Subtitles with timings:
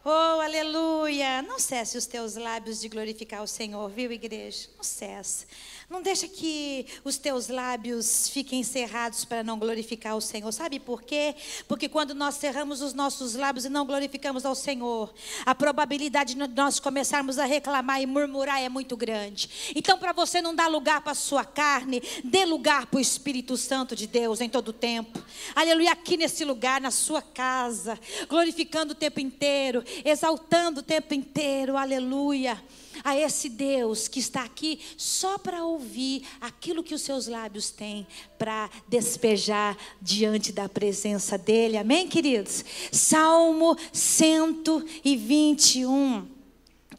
[0.06, 1.42] Oh, aleluia!
[1.42, 4.70] Não cesse os teus lábios de glorificar o Senhor, viu, igreja?
[4.78, 5.46] Não cesse.
[5.92, 10.50] Não deixa que os teus lábios fiquem cerrados para não glorificar o Senhor.
[10.54, 11.36] Sabe por quê?
[11.68, 15.14] Porque quando nós cerramos os nossos lábios e não glorificamos ao Senhor,
[15.46, 19.74] a probabilidade de nós começarmos a reclamar e murmurar é muito grande.
[19.76, 23.58] Então, para você não dar lugar para a sua carne, dê lugar para o Espírito
[23.58, 25.22] Santo de Deus em todo o tempo.
[25.54, 31.76] Aleluia, aqui nesse lugar, na sua casa, glorificando o tempo inteiro, exaltando o tempo inteiro.
[31.76, 32.58] Aleluia
[33.04, 38.08] a esse Deus que está aqui só para ouvir aquilo que os seus lábios têm
[38.38, 41.78] para despejar diante da presença dEle.
[41.78, 42.64] Amém, queridos?
[42.92, 46.28] Salmo 121.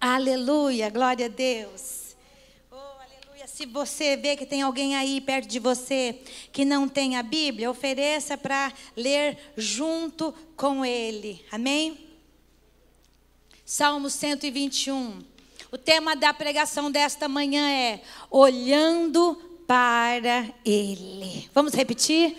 [0.01, 2.17] Aleluia, glória a Deus.
[2.71, 2.77] Oh.
[3.47, 6.19] Se você vê que tem alguém aí perto de você
[6.53, 11.45] que não tem a Bíblia, ofereça para ler junto com ele.
[11.51, 12.09] Amém?
[13.65, 15.32] Salmo 121.
[15.73, 21.49] O tema da pregação desta manhã é Olhando para Ele.
[21.55, 22.37] Vamos repetir?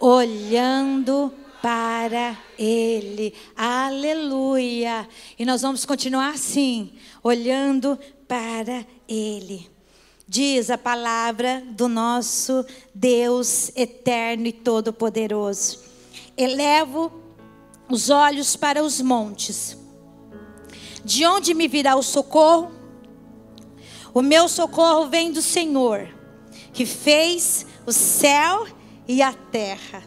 [0.00, 3.34] Olhando para Ele.
[3.54, 5.08] Aleluia.
[5.38, 9.70] E nós vamos continuar assim, olhando para Ele.
[10.26, 15.78] Diz a palavra do nosso Deus eterno e todo-poderoso.
[16.36, 17.12] Elevo
[17.88, 19.80] os olhos para os montes
[21.04, 22.72] de onde me virá o socorro?
[24.14, 26.08] O meu socorro vem do Senhor,
[26.72, 28.66] que fez o céu
[29.08, 30.02] e a terra.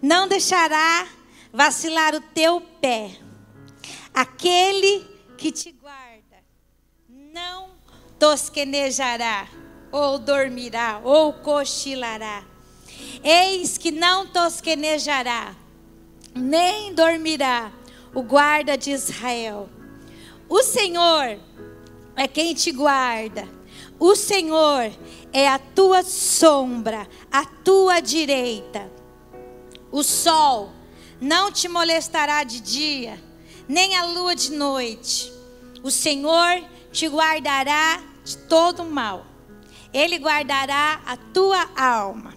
[0.00, 1.06] Não deixará
[1.52, 3.10] vacilar o teu pé.
[4.14, 5.06] Aquele
[5.36, 6.38] que te guarda
[7.08, 7.70] não
[8.18, 9.48] tosquenejará,
[9.90, 12.44] ou dormirá, ou cochilará.
[13.22, 15.54] Eis que não tosquenejará,
[16.34, 17.72] nem dormirá
[18.14, 19.68] o guarda de Israel
[20.48, 21.38] o Senhor
[22.16, 23.48] é quem te guarda.
[23.98, 24.92] O Senhor
[25.32, 28.90] é a tua sombra, a tua direita.
[29.90, 30.72] O sol
[31.20, 33.22] não te molestará de dia,
[33.68, 35.32] nem a lua de noite.
[35.82, 39.26] O Senhor te guardará de todo mal.
[39.92, 42.34] Ele guardará a tua alma.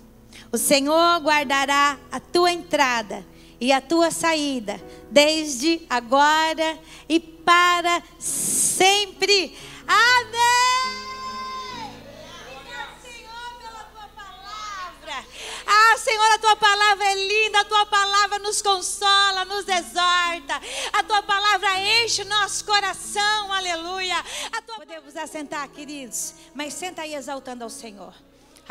[0.51, 3.25] O Senhor guardará a tua entrada
[3.61, 9.55] e a tua saída, desde agora e para sempre.
[9.88, 10.81] Amém.
[15.73, 20.59] Ah, Senhor, a tua palavra é linda, a tua palavra nos consola, nos exorta,
[20.91, 24.16] a tua palavra enche o nosso coração, aleluia.
[24.66, 24.78] Tua...
[24.78, 28.13] Podemos assentar, queridos, mas senta aí exaltando ao Senhor.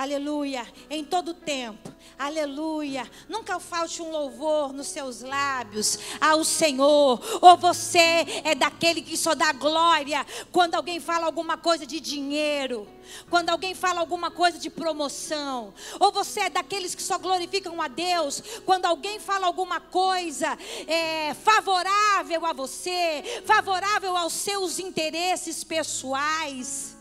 [0.00, 1.92] Aleluia, em todo tempo.
[2.18, 3.06] Aleluia.
[3.28, 7.20] Nunca falte um louvor nos seus lábios ao Senhor.
[7.42, 12.88] Ou você é daquele que só dá glória quando alguém fala alguma coisa de dinheiro,
[13.28, 15.74] quando alguém fala alguma coisa de promoção.
[15.98, 20.56] Ou você é daqueles que só glorificam a Deus quando alguém fala alguma coisa
[20.86, 26.98] é, favorável a você, favorável aos seus interesses pessoais.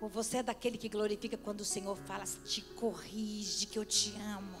[0.00, 4.14] Ou você é daquele que glorifica quando o Senhor fala, te corrige que eu te
[4.36, 4.58] amo.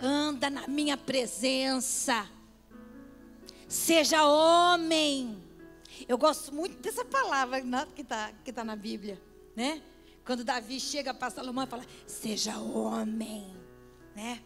[0.00, 2.28] Anda na minha presença.
[3.68, 5.42] Seja homem.
[6.08, 7.60] Eu gosto muito dessa palavra
[7.94, 9.20] que está que tá na Bíblia,
[9.54, 9.82] né?
[10.24, 13.54] Quando Davi chega para Salomão e fala, seja homem,
[14.14, 14.42] né?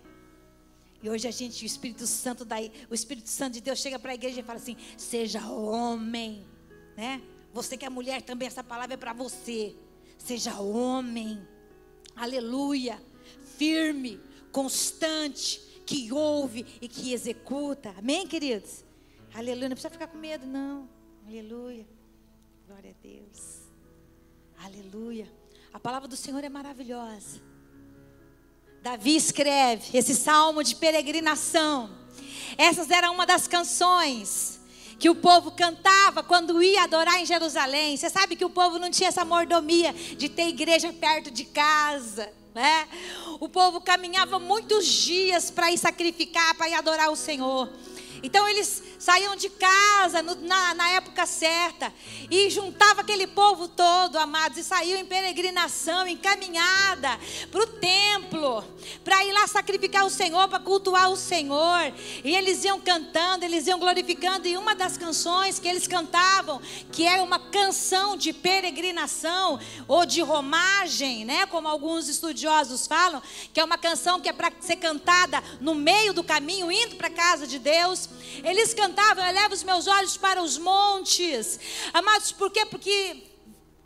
[1.03, 4.13] E hoje a gente, o Espírito Santo daí, o Espírito Santo de Deus chega para
[4.13, 6.47] a igreja e fala assim, seja homem,
[6.97, 7.23] né?
[7.57, 9.75] Você que é mulher também, essa palavra é para você.
[10.19, 11.41] Seja homem,
[12.15, 13.03] aleluia,
[13.57, 14.21] firme,
[14.53, 17.95] constante, que ouve e que executa.
[17.97, 18.85] Amém, queridos?
[19.35, 19.71] Aleluia.
[19.71, 20.87] Não precisa ficar com medo, não.
[21.27, 21.87] Aleluia.
[22.67, 23.63] Glória a Deus.
[24.63, 25.27] Aleluia.
[25.73, 27.41] A palavra do Senhor é maravilhosa.
[28.83, 31.89] Davi escreve esse salmo de peregrinação.
[32.59, 34.56] Essas eram uma das canções
[34.99, 37.97] que o povo cantava quando ia adorar em Jerusalém.
[37.97, 42.33] Você sabe que o povo não tinha essa mordomia de ter igreja perto de casa.
[42.55, 42.89] Né?
[43.39, 47.69] O povo caminhava muitos dias para ir sacrificar, para ir adorar o Senhor.
[48.23, 51.93] Então eles saíam de casa no, na, na, época certa
[52.31, 57.19] e juntava aquele povo todo, amados, e saíam em peregrinação, em caminhada
[57.51, 58.65] para o templo,
[59.05, 61.93] para ir lá sacrificar o Senhor, para cultuar o Senhor.
[62.25, 66.61] E eles iam cantando, eles iam glorificando, e uma das canções que eles cantavam,
[66.93, 71.47] que é uma canção de peregrinação ou de romagem, né?
[71.47, 73.23] Como alguns estudiosos falam,
[73.53, 77.09] que é uma canção que é para ser cantada no meio do caminho, indo para
[77.09, 78.09] a casa de Deus.
[78.43, 81.59] Eles cantavam, eu levo os meus olhos para os montes.
[81.93, 82.65] Amados, por quê?
[82.67, 83.25] Porque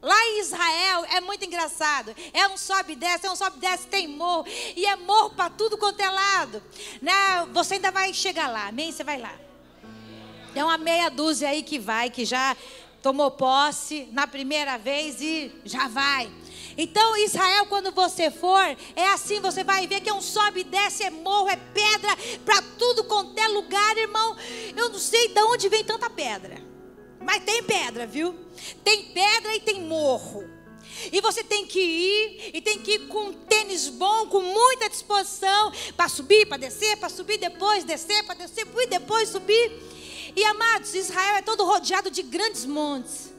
[0.02, 2.14] Lá em Israel é muito engraçado.
[2.32, 4.47] É um sobe e desce, é um sobe e desce, tem morro.
[4.75, 6.62] E é morro para tudo quanto é lado.
[7.02, 7.12] Né?
[7.52, 8.91] Você ainda vai chegar lá, amém?
[8.91, 9.35] Você vai lá.
[10.55, 12.56] É uma meia dúzia aí que vai, que já
[13.03, 16.31] tomou posse na primeira vez e já vai.
[16.82, 18.65] Então, Israel, quando você for,
[18.97, 22.17] é assim: você vai ver que é um sobe e desce, é morro, é pedra,
[22.43, 24.35] para tudo quanto é lugar, irmão.
[24.75, 26.56] Eu não sei de onde vem tanta pedra,
[27.21, 28.35] mas tem pedra, viu?
[28.82, 30.49] Tem pedra e tem morro.
[31.12, 34.88] E você tem que ir, e tem que ir com um tênis bom, com muita
[34.88, 39.71] disposição, para subir, para descer, para subir depois, descer, para descer, e depois subir.
[40.35, 43.30] E amados, Israel é todo rodeado de grandes montes.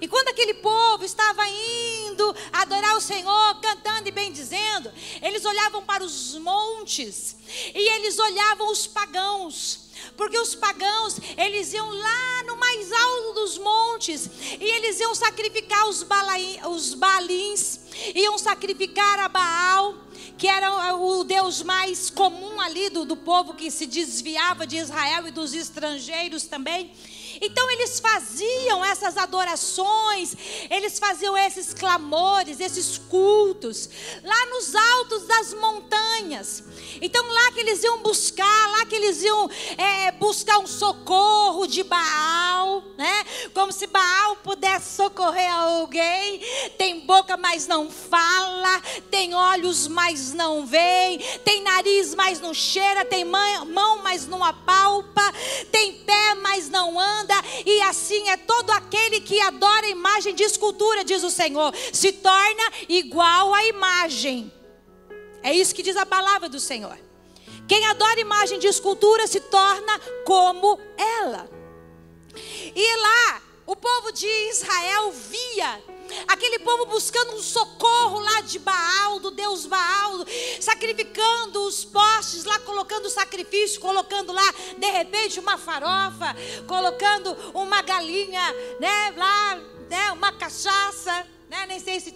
[0.00, 6.04] E quando aquele povo estava indo adorar o Senhor, cantando e bendizendo, eles olhavam para
[6.04, 7.36] os montes
[7.74, 9.86] e eles olhavam os pagãos.
[10.16, 14.28] Porque os pagãos, eles iam lá no mais alto dos montes
[14.60, 17.80] e eles iam sacrificar os, balaim, os balins,
[18.14, 19.94] iam sacrificar a Baal,
[20.36, 25.26] que era o Deus mais comum ali do, do povo que se desviava de Israel
[25.26, 26.92] e dos estrangeiros também.
[27.40, 30.34] Então eles faziam essas adorações,
[30.70, 33.88] eles faziam esses clamores, esses cultos,
[34.22, 36.62] lá nos altos das montanhas.
[37.00, 41.82] Então lá que eles iam buscar, lá que eles iam é, buscar um socorro de
[41.82, 43.24] Baal, né?
[43.52, 46.40] Como se Baal pudesse socorrer alguém.
[46.78, 48.80] Tem boca, mas não fala,
[49.10, 55.32] tem olhos, mas não vê, tem nariz, mas não cheira, tem mão, mas não apalpa,
[55.70, 57.25] tem pé, mas não anda,
[57.64, 62.12] e assim é todo aquele que adora a imagem de escultura, diz o Senhor, se
[62.12, 64.52] torna igual à imagem.
[65.42, 66.98] É isso que diz a palavra do Senhor.
[67.68, 71.48] Quem adora imagem de escultura se torna como ela.
[72.74, 75.82] E lá, o povo de Israel via
[76.28, 80.24] aquele povo buscando um socorro lá de Baal, do Deus Baal,
[80.60, 86.34] sacrificando os postes lá, colocando sacrifício, colocando lá, de repente, uma farofa,
[86.66, 89.60] colocando uma galinha, né, lá,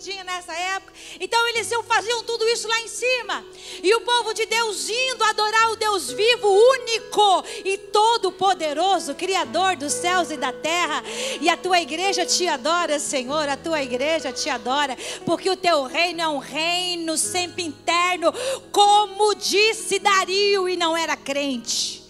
[0.01, 0.95] tinha nessa época.
[1.21, 3.45] Então eles faziam tudo isso lá em cima.
[3.83, 9.93] E o povo de Deus indo adorar o Deus vivo, único e todo-poderoso, Criador dos
[9.93, 11.03] céus e da terra.
[11.41, 15.85] E a tua igreja te adora, Senhor, a tua igreja te adora, porque o teu
[15.85, 18.33] reino é um reino sempre interno,
[18.73, 22.01] como disse Dario e não era crente.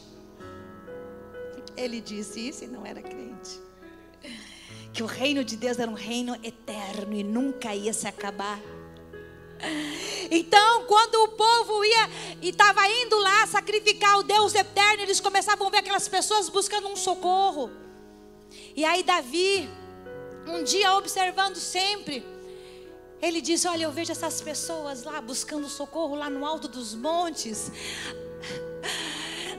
[1.76, 3.29] Ele disse isso e não era crente
[4.92, 8.60] que o reino de Deus era um reino eterno e nunca ia se acabar.
[10.30, 12.10] Então, quando o povo ia
[12.40, 16.88] e estava indo lá sacrificar o Deus eterno, eles começavam a ver aquelas pessoas buscando
[16.88, 17.70] um socorro.
[18.74, 19.68] E aí Davi,
[20.46, 22.24] um dia observando sempre,
[23.20, 27.70] ele disse: Olha, eu vejo essas pessoas lá buscando socorro lá no alto dos montes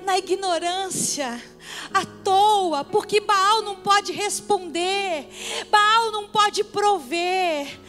[0.06, 1.42] na ignorância,
[1.94, 5.28] à toa, porque Baal não pode responder,
[5.70, 7.80] Baal não pode prover.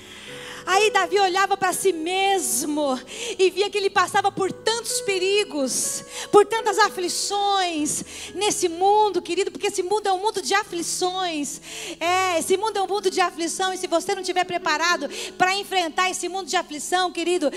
[0.65, 2.99] Aí Davi olhava para si mesmo
[3.39, 8.05] e via que ele passava por tantos perigos, por tantas aflições
[8.35, 11.61] nesse mundo, querido, porque esse mundo é um mundo de aflições.
[11.99, 15.55] É, esse mundo é um mundo de aflição e se você não estiver preparado para
[15.57, 17.51] enfrentar esse mundo de aflição, querido,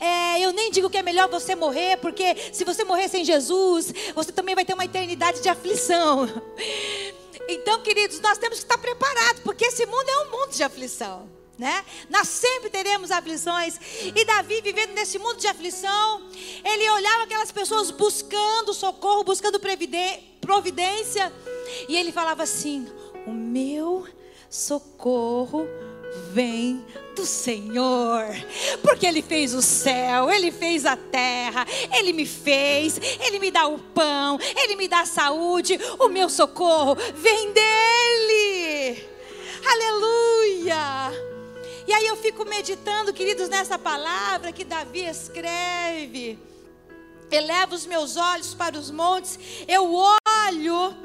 [0.00, 3.92] é, eu nem digo que é melhor você morrer, porque se você morrer sem Jesus,
[4.14, 6.28] você também vai ter uma eternidade de aflição.
[7.52, 11.39] Então, queridos, nós temos que estar preparados, porque esse mundo é um mundo de aflição
[11.60, 11.84] né?
[12.08, 13.78] Nós sempre teremos aflições.
[14.02, 16.22] E Davi, vivendo nesse mundo de aflição,
[16.64, 21.30] ele olhava aquelas pessoas buscando socorro, buscando providência,
[21.86, 22.88] e ele falava assim:
[23.26, 24.08] O meu
[24.48, 25.68] socorro
[26.32, 26.82] vem
[27.14, 28.24] do Senhor,
[28.82, 33.66] porque Ele fez o céu, Ele fez a terra, Ele me fez, Ele me dá
[33.66, 39.08] o pão, Ele me dá a saúde, o meu socorro vem dEle.
[39.64, 41.29] Aleluia!
[41.86, 46.38] E aí eu fico meditando, queridos, nessa palavra que Davi escreve.
[47.30, 50.96] Eleva os meus olhos para os montes, eu olho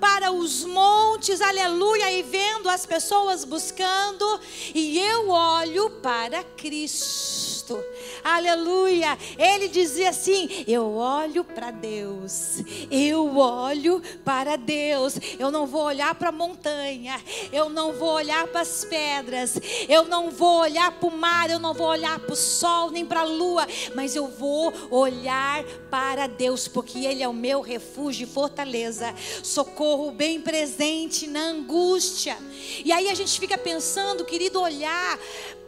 [0.00, 4.40] para os montes, aleluia, e vendo as pessoas buscando,
[4.74, 7.78] e eu olho para Cristo.
[8.24, 9.18] Aleluia.
[9.38, 12.62] Ele dizia assim: Eu olho para Deus.
[12.90, 15.18] Eu olho para Deus.
[15.38, 17.22] Eu não vou olhar para a montanha.
[17.52, 19.60] Eu não vou olhar para as pedras.
[19.86, 21.50] Eu não vou olhar para o mar.
[21.50, 23.66] Eu não vou olhar para o sol nem para a lua.
[23.94, 29.14] Mas eu vou olhar para Deus, porque Ele é o meu refúgio e fortaleza.
[29.42, 32.38] Socorro bem presente na angústia.
[32.82, 35.18] E aí a gente fica pensando, querido, olhar,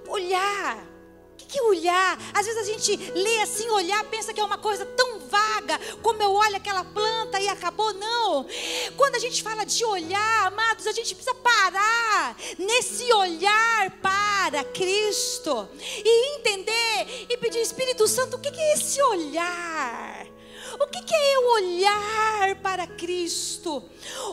[0.08, 0.95] olhar
[1.46, 2.18] que olhar?
[2.34, 6.22] Às vezes a gente lê assim, olhar, pensa que é uma coisa tão vaga, como
[6.22, 7.92] eu olho aquela planta e acabou.
[7.94, 8.46] Não.
[8.96, 15.68] Quando a gente fala de olhar, amados, a gente precisa parar nesse olhar para Cristo
[16.04, 20.26] e entender e pedir, Espírito Santo, o que é esse olhar?
[20.78, 23.82] O que, é eu olhar para Cristo?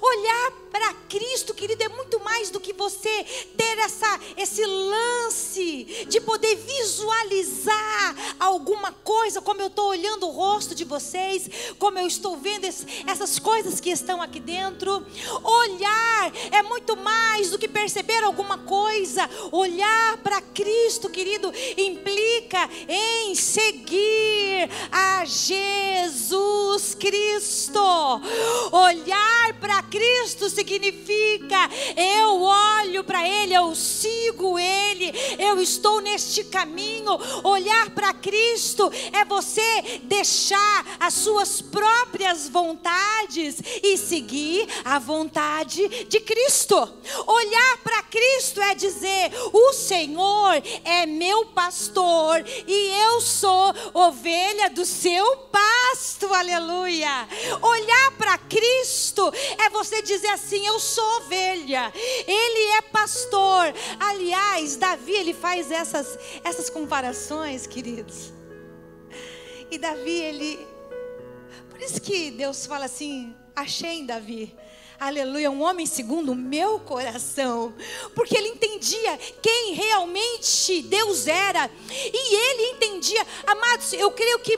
[0.01, 3.23] Olhar para Cristo, querido, é muito mais do que você
[3.55, 10.73] ter essa, esse lance de poder visualizar alguma coisa, como eu estou olhando o rosto
[10.73, 15.05] de vocês, como eu estou vendo esse, essas coisas que estão aqui dentro.
[15.43, 19.29] Olhar é muito mais do que perceber alguma coisa.
[19.51, 26.95] Olhar para Cristo, querido, implica em seguir a Jesus.
[26.95, 27.79] Cristo.
[28.71, 30.62] Olhar para Cristo significa
[31.95, 37.17] eu olho para Ele, eu sigo Ele, eu estou neste caminho.
[37.43, 46.19] Olhar para Cristo é você deixar as suas próprias vontades e seguir a vontade de
[46.19, 46.75] Cristo.
[47.27, 54.85] Olhar para Cristo é dizer: o Senhor é meu pastor e eu sou ovelha do
[54.85, 56.33] seu pasto.
[56.33, 57.27] Aleluia.
[57.61, 61.91] Olhar para Cristo é você dizer assim: eu sou ovelha,
[62.27, 63.73] Ele é pastor.
[63.99, 68.33] Aliás, Davi ele faz essas essas comparações, queridos.
[69.71, 70.67] E Davi ele,
[71.69, 74.55] por isso que Deus fala assim: achei em Davi.
[74.99, 77.73] Aleluia, um homem segundo o meu coração,
[78.15, 84.57] porque ele entendia quem realmente Deus era, e ele entendia, amados, eu creio que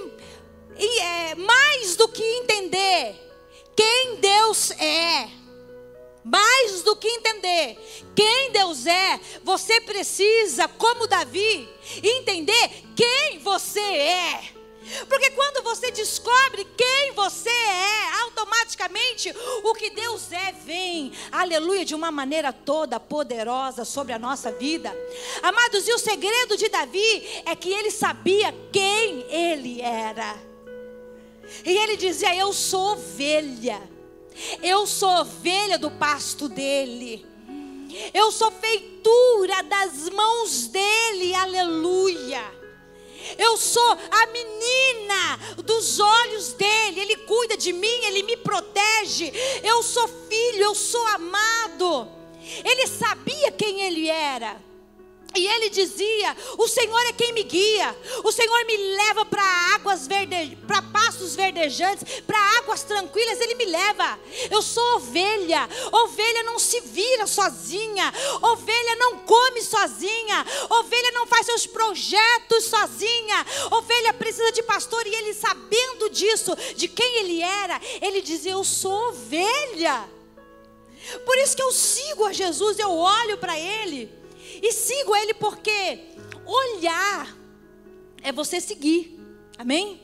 [0.77, 3.15] e é mais do que entender
[3.75, 5.44] quem Deus é.
[6.25, 7.77] Mais do que entender
[8.15, 11.70] quem Deus é, você precisa, como Davi,
[12.01, 14.55] entender quem você é.
[15.08, 19.32] Porque quando você descobre quem você é, automaticamente
[19.63, 24.96] o que Deus é vem, aleluia, de uma maneira toda poderosa sobre a nossa vida.
[25.44, 30.36] Amados, e o segredo de Davi é que ele sabia quem ele era.
[31.63, 33.94] E ele dizia: Eu sou ovelha.
[34.61, 37.25] Eu sou ovelha do pasto dele.
[38.13, 41.33] Eu sou feitura das mãos dele.
[41.33, 42.43] Aleluia.
[43.37, 46.99] Eu sou a menina dos olhos dele.
[46.99, 49.31] Ele cuida de mim, ele me protege.
[49.63, 52.07] Eu sou filho, eu sou amado.
[52.63, 54.64] Ele sabia quem ele era.
[55.35, 57.95] E ele dizia: O Senhor é quem me guia.
[58.23, 59.43] O Senhor me leva para
[59.75, 63.39] águas verdes, para pastos verdejantes, para águas tranquilas.
[63.41, 64.17] Ele me leva.
[64.49, 65.67] Eu sou ovelha.
[65.91, 68.13] Ovelha não se vira sozinha.
[68.41, 70.45] Ovelha não come sozinha.
[70.69, 73.45] Ovelha não faz seus projetos sozinha.
[73.71, 75.05] Ovelha precisa de pastor.
[75.05, 80.09] E ele, sabendo disso, de quem ele era, ele dizia: Eu sou ovelha.
[81.25, 84.25] Por isso que eu sigo a Jesus, eu olho para ele.
[84.65, 86.05] E sigo Ele porque
[86.43, 87.38] olhar
[88.24, 89.15] é você seguir.
[89.60, 90.01] Amém?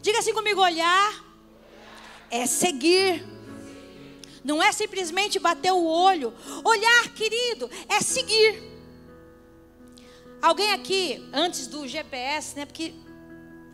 [0.00, 1.22] Diga assim comigo: olhar
[2.30, 3.22] é seguir.
[4.42, 6.32] Não é simplesmente bater o olho.
[6.64, 8.62] Olhar, querido, é seguir.
[10.40, 12.64] Alguém aqui, antes do GPS, né?
[12.64, 12.94] Porque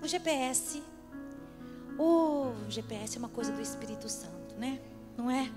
[0.02, 0.82] o GPS,
[1.96, 4.80] o GPS é uma coisa do Espírito Santo, né?
[5.16, 5.48] Não é?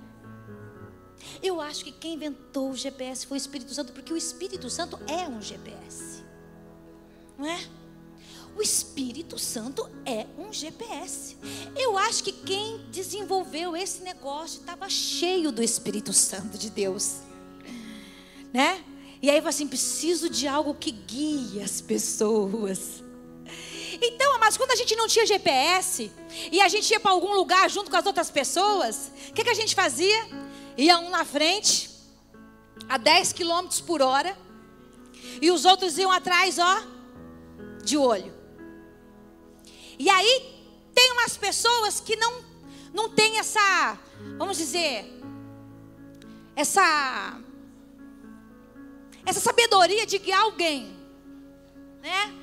[1.41, 4.99] Eu acho que quem inventou o GPS foi o Espírito Santo, porque o Espírito Santo
[5.07, 6.23] é um GPS.
[7.37, 7.59] Não é?
[8.55, 11.37] O Espírito Santo é um GPS.
[11.75, 17.17] Eu acho que quem desenvolveu esse negócio estava cheio do Espírito Santo de Deus.
[18.53, 18.83] Né?
[19.21, 23.01] E aí assim, preciso de algo que guie as pessoas.
[24.01, 26.11] Então, mas quando a gente não tinha GPS
[26.51, 29.49] e a gente ia para algum lugar junto com as outras pessoas, o que, que
[29.49, 30.40] a gente fazia?
[30.81, 31.91] Ia um na frente,
[32.89, 34.35] a 10 quilômetros por hora,
[35.39, 36.81] e os outros iam atrás, ó,
[37.83, 38.33] de olho.
[39.99, 40.33] E aí
[40.91, 42.49] tem umas pessoas que não
[42.91, 43.95] não tem essa,
[44.39, 45.05] vamos dizer,
[46.55, 47.39] essa
[49.23, 50.97] essa sabedoria de guiar alguém,
[52.01, 52.33] né?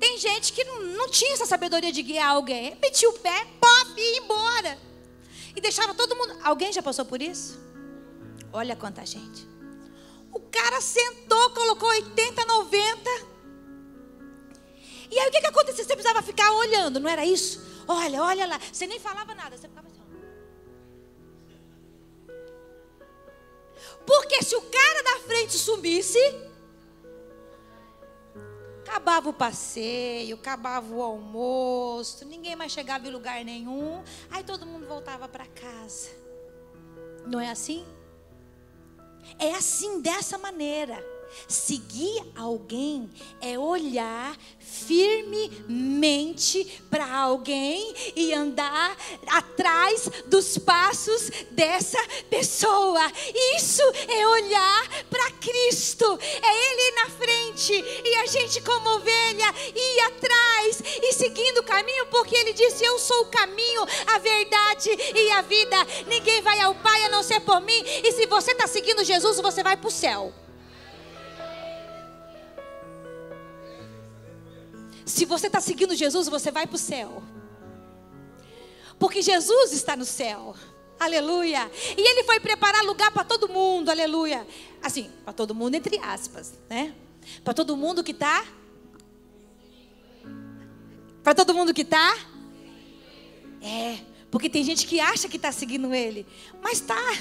[0.00, 3.92] Tem gente que não, não tinha essa sabedoria de guiar alguém, metia o pé, pop,
[3.96, 4.76] e ia embora.
[5.54, 6.36] E deixava todo mundo.
[6.42, 7.65] Alguém já passou por isso?
[8.52, 9.46] Olha quanta gente.
[10.32, 13.10] O cara sentou, colocou 80, 90.
[15.10, 15.84] E aí o que, que aconteceu?
[15.84, 17.64] Você precisava ficar olhando, não era isso?
[17.86, 18.60] Olha, olha lá.
[18.72, 19.96] Você nem falava nada, você ficava assim.
[24.06, 26.18] Porque se o cara da frente sumisse,
[28.86, 34.86] acabava o passeio, acabava o almoço, ninguém mais chegava em lugar nenhum, aí todo mundo
[34.86, 36.10] voltava para casa.
[37.26, 37.84] Não é assim?
[39.38, 41.15] É assim, dessa maneira.
[41.48, 44.36] Seguir alguém é olhar
[44.86, 48.96] firmemente para alguém e andar
[49.28, 53.00] atrás dos passos dessa pessoa.
[53.56, 56.18] Isso é olhar para Cristo.
[56.42, 62.06] É Ele na frente e a gente, como ovelha, ir atrás e seguindo o caminho,
[62.06, 65.76] porque Ele disse: Eu sou o caminho, a verdade e a vida.
[66.06, 67.82] Ninguém vai ao Pai a não ser por mim.
[68.04, 70.32] E se você está seguindo Jesus, você vai para o céu.
[75.06, 77.22] Se você está seguindo Jesus, você vai para o céu.
[78.98, 80.56] Porque Jesus está no céu.
[80.98, 81.70] Aleluia.
[81.96, 83.88] E ele foi preparar lugar para todo mundo.
[83.88, 84.44] Aleluia.
[84.82, 86.92] Assim, para todo mundo, entre aspas, né?
[87.44, 88.44] Para todo mundo que está.
[91.22, 92.18] Para todo mundo que está.
[93.62, 93.98] É.
[94.28, 96.26] Porque tem gente que acha que está seguindo ele.
[96.60, 97.12] Mas está.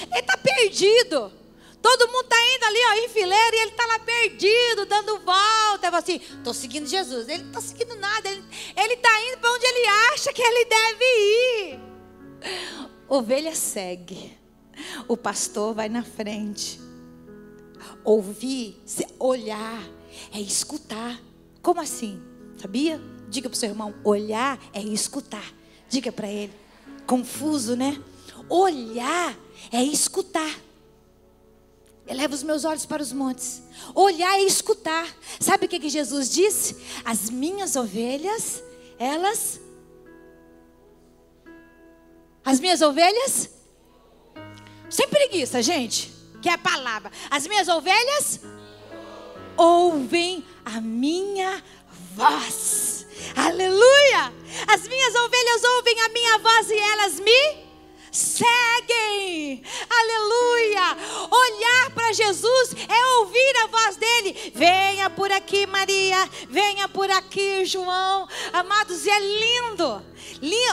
[0.00, 1.32] Ele está perdido.
[1.80, 5.86] Todo mundo está indo ali, ó, em fileira, e ele está lá perdido, dando volta.
[5.86, 7.28] Eu assim, estou seguindo Jesus.
[7.28, 8.28] Ele não está seguindo nada.
[8.28, 11.80] Ele está indo para onde ele acha que ele deve ir.
[13.08, 14.36] Ovelha segue.
[15.06, 16.80] O pastor vai na frente.
[18.04, 18.80] Ouvir,
[19.18, 19.82] olhar,
[20.32, 21.20] é escutar.
[21.62, 22.20] Como assim?
[22.60, 23.00] Sabia?
[23.28, 25.52] Diga para o seu irmão: olhar é escutar.
[25.88, 26.52] Diga para ele.
[27.06, 28.02] Confuso, né?
[28.48, 29.36] Olhar
[29.72, 30.67] é escutar.
[32.08, 33.62] Eleva os meus olhos para os montes.
[33.94, 35.06] Olhar e escutar.
[35.38, 36.76] Sabe o que, que Jesus disse?
[37.04, 38.62] As minhas ovelhas,
[38.98, 39.60] elas.
[42.42, 43.50] As minhas ovelhas.
[44.88, 46.10] Sem preguiça, gente.
[46.40, 47.12] Que é a palavra.
[47.30, 48.40] As minhas ovelhas
[49.54, 51.62] ouvem a minha
[52.14, 53.06] voz.
[53.36, 54.32] Aleluia!
[54.66, 57.67] As minhas ovelhas ouvem a minha voz e elas me
[58.12, 59.62] seguem.
[59.88, 60.96] Aleluia!
[61.30, 64.52] Olhar para Jesus é ouvir a voz dele.
[64.54, 66.28] Venha por aqui, Maria.
[66.48, 68.28] Venha por aqui, João.
[68.52, 70.02] Amados, e é lindo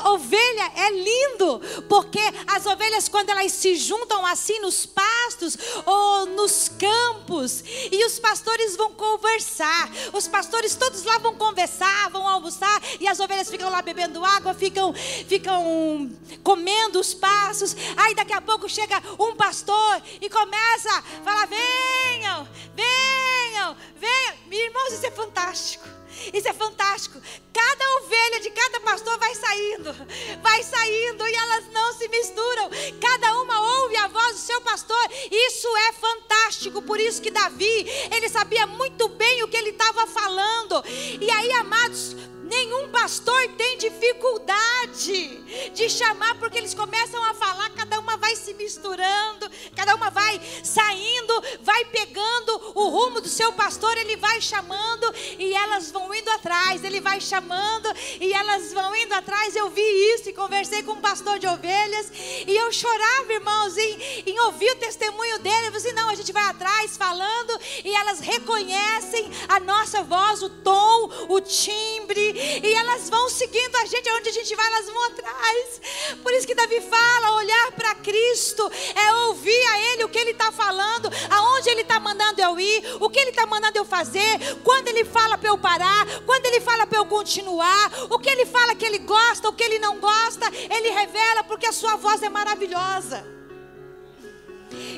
[0.06, 6.70] ovelha é lindo, porque as ovelhas, quando elas se juntam assim nos pastos ou nos
[6.70, 13.08] campos, e os pastores vão conversar, os pastores todos lá vão conversar, vão almoçar, e
[13.08, 14.94] as ovelhas ficam lá bebendo água, ficam,
[15.28, 16.10] ficam
[16.44, 17.76] comendo os pastos.
[17.98, 24.36] Aí daqui a pouco chega um pastor e começa a falar: venham, venham, venham.
[24.52, 25.95] Irmãos, isso é fantástico.
[26.34, 27.22] Isso é fantástico.
[27.54, 29.94] Cada ovelha de cada pastor vai saindo,
[30.42, 32.70] vai saindo e elas não se misturam.
[33.02, 35.10] Cada uma ouve a voz do seu pastor.
[35.32, 36.82] Isso é fantástico.
[36.82, 40.84] Por isso que Davi, ele sabia muito bem o que ele estava falando.
[40.88, 48.00] E aí, amados, Nenhum pastor tem dificuldade de chamar, porque eles começam a falar, cada
[48.00, 53.98] uma vai se misturando, cada uma vai saindo, vai pegando o rumo do seu pastor,
[53.98, 59.14] ele vai chamando e elas vão indo atrás, ele vai chamando e elas vão indo
[59.14, 59.56] atrás.
[59.56, 59.82] Eu vi
[60.14, 62.12] isso e conversei com um pastor de ovelhas
[62.48, 65.68] e eu chorava, irmãos, em, em ouvir o testemunho dele.
[65.68, 70.44] Eu falei assim: não, a gente vai atrás falando e elas reconhecem a nossa voz,
[70.44, 74.86] o tom, o timbre e elas vão seguindo a gente, aonde a gente vai, elas
[74.86, 75.82] vão atrás.
[76.22, 80.32] Por isso que Davi fala: olhar para Cristo é ouvir a Ele o que Ele
[80.32, 84.40] está falando, aonde Ele está mandando eu ir, o que Ele está mandando eu fazer,
[84.64, 88.46] quando Ele fala para eu parar, quando Ele fala para eu continuar, o que Ele
[88.46, 92.22] fala que Ele gosta, o que Ele não gosta, Ele revela, porque a Sua voz
[92.22, 93.26] é maravilhosa.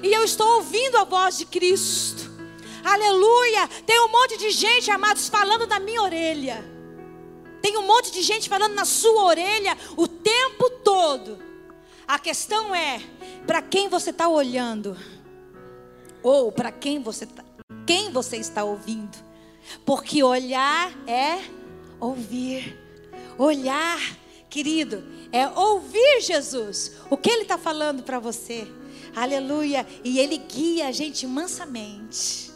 [0.01, 2.27] E eu estou ouvindo a voz de Cristo.
[2.83, 3.67] Aleluia!
[3.85, 6.76] Tem um monte de gente, amados, falando na minha orelha.
[7.61, 11.37] Tem um monte de gente falando na sua orelha o tempo todo.
[12.07, 13.01] A questão é
[13.45, 14.97] para quem você está olhando
[16.23, 17.43] ou para quem você tá,
[17.85, 19.17] quem você está ouvindo.
[19.85, 21.39] Porque olhar é
[21.99, 22.77] ouvir.
[23.37, 23.99] Olhar
[24.49, 28.67] querido, é ouvir Jesus, o que Ele está falando para você.
[29.15, 29.85] Aleluia.
[30.03, 32.51] E Ele guia a gente mansamente.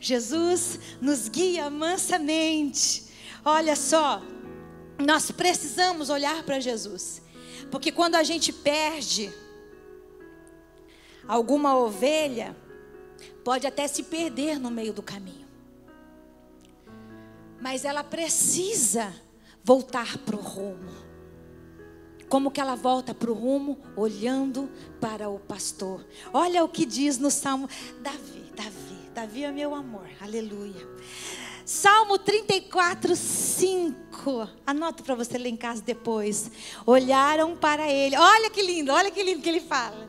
[0.00, 3.07] Jesus nos guia mansamente.
[3.44, 4.22] Olha só,
[4.98, 7.22] nós precisamos olhar para Jesus.
[7.70, 9.32] Porque quando a gente perde
[11.26, 12.56] alguma ovelha,
[13.44, 15.46] pode até se perder no meio do caminho.
[17.60, 19.14] Mas ela precisa
[19.62, 21.08] voltar para o rumo.
[22.28, 23.78] Como que ela volta para o rumo?
[23.96, 24.70] Olhando
[25.00, 26.06] para o pastor.
[26.32, 27.68] Olha o que diz no Salmo.
[28.00, 30.08] Davi, Davi, Davi é meu amor.
[30.20, 30.86] Aleluia.
[31.68, 34.48] Salmo 34, 5.
[34.66, 36.50] Anota para você ler em casa depois.
[36.86, 38.16] Olharam para ele.
[38.16, 40.08] Olha que lindo, olha que lindo que ele fala.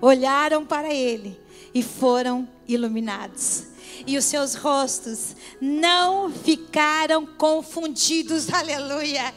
[0.00, 1.38] Olharam para ele
[1.74, 3.69] e foram iluminados
[4.06, 8.50] e os seus rostos não ficaram confundidos.
[8.52, 9.32] Aleluia.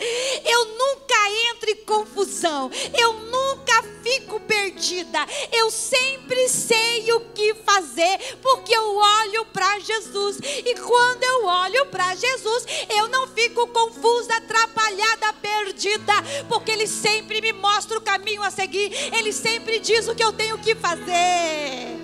[0.46, 1.16] Eu nunca
[1.52, 2.72] entro em confusão.
[2.98, 5.20] Eu nunca fico perdida.
[5.52, 10.38] Eu sempre sei o que fazer, porque eu olho para Jesus.
[10.44, 16.14] E quando eu olho para Jesus, eu não fico confusa, atrapalhada, perdida,
[16.48, 18.92] porque Ele sempre me mostra o caminho a seguir.
[19.14, 22.03] Ele sempre diz o que eu tenho que fazer.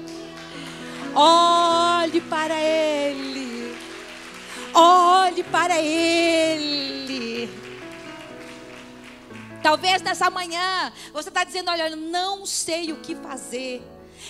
[1.16, 3.76] Olhe para Ele.
[4.74, 7.50] Olhe para Ele.
[9.62, 13.82] Talvez nessa manhã você está dizendo: Olha, eu não sei o que fazer.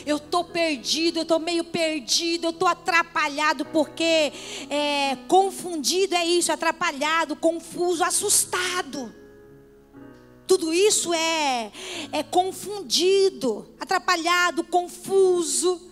[0.06, 4.32] Eu estou perdido, eu estou meio perdido, eu estou atrapalhado, porque
[4.70, 9.14] é, confundido é isso, atrapalhado, confuso, assustado.
[10.48, 11.72] Tudo isso é,
[12.12, 15.89] é confundido, atrapalhado, confuso.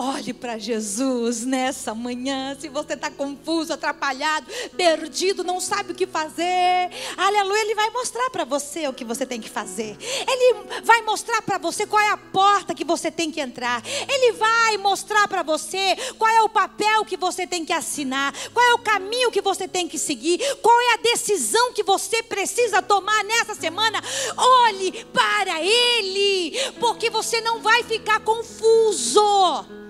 [0.00, 2.56] Olhe para Jesus nessa manhã.
[2.56, 8.30] Se você está confuso, atrapalhado, perdido, não sabe o que fazer, aleluia, Ele vai mostrar
[8.30, 9.96] para você o que você tem que fazer.
[9.98, 13.82] Ele vai mostrar para você qual é a porta que você tem que entrar.
[14.08, 18.64] Ele vai mostrar para você qual é o papel que você tem que assinar, qual
[18.64, 22.80] é o caminho que você tem que seguir, qual é a decisão que você precisa
[22.80, 24.00] tomar nessa semana.
[24.36, 29.87] Olhe para Ele, porque você não vai ficar confuso.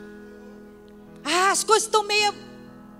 [1.25, 2.35] Ah, as coisas estão meio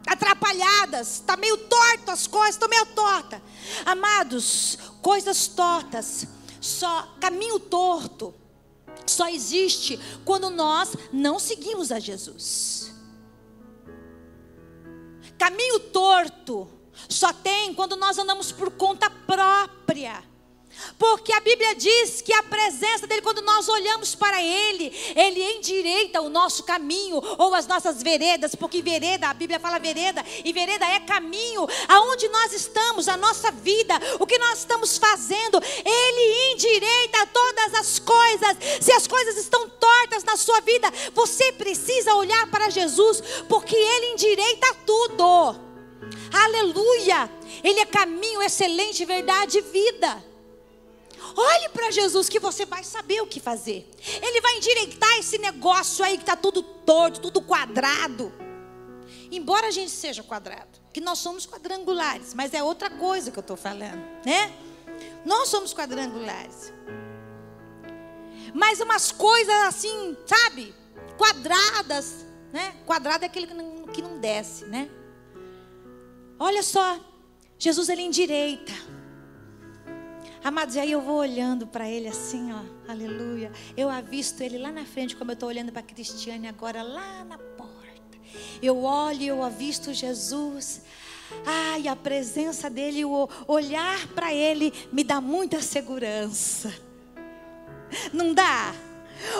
[0.07, 3.41] atrapalhadas, está meio torto as coisas, estão meio tortas.
[3.85, 6.27] Amados, coisas tortas,
[6.61, 8.35] só caminho torto,
[9.07, 12.93] só existe quando nós não seguimos a Jesus.
[15.39, 16.69] Caminho torto
[17.09, 20.25] só tem quando nós andamos por conta própria.
[20.99, 26.21] Porque a Bíblia diz que a presença dele, quando nós olhamos para ele, ele endireita
[26.21, 30.87] o nosso caminho ou as nossas veredas, porque vereda, a Bíblia fala vereda, e vereda
[30.87, 37.27] é caminho, aonde nós estamos, a nossa vida, o que nós estamos fazendo, ele endireita
[37.27, 38.57] todas as coisas.
[38.81, 44.13] Se as coisas estão tortas na sua vida, você precisa olhar para Jesus, porque ele
[44.13, 45.69] endireita tudo.
[46.33, 47.31] Aleluia!
[47.63, 50.25] Ele é caminho, excelente, verdade e vida.
[51.37, 53.89] Olhe para Jesus que você vai saber o que fazer.
[54.23, 58.33] Ele vai endireitar esse negócio aí que está tudo torto, tudo quadrado.
[59.31, 63.43] Embora a gente seja quadrado, que nós somos quadrangulares, mas é outra coisa que eu
[63.43, 64.55] estou falando, né?
[65.25, 66.73] Nós somos quadrangulares.
[68.55, 70.75] Mas umas coisas assim, sabe?
[71.19, 72.75] Quadradas, né?
[72.87, 74.89] Quadrado é aquele que não, que não desce, né?
[76.39, 76.99] Olha só,
[77.59, 78.73] Jesus ele endireita.
[80.43, 83.51] Amados, e aí eu vou olhando para ele assim, ó, aleluia.
[83.77, 87.25] Eu avisto ele lá na frente, como eu estou olhando para a Cristiane agora, lá
[87.25, 88.19] na porta.
[88.63, 90.83] Eu olho eu avisto Jesus.
[91.45, 96.73] Ai, a presença dele, o olhar para ele me dá muita segurança.
[98.13, 98.75] Não dá?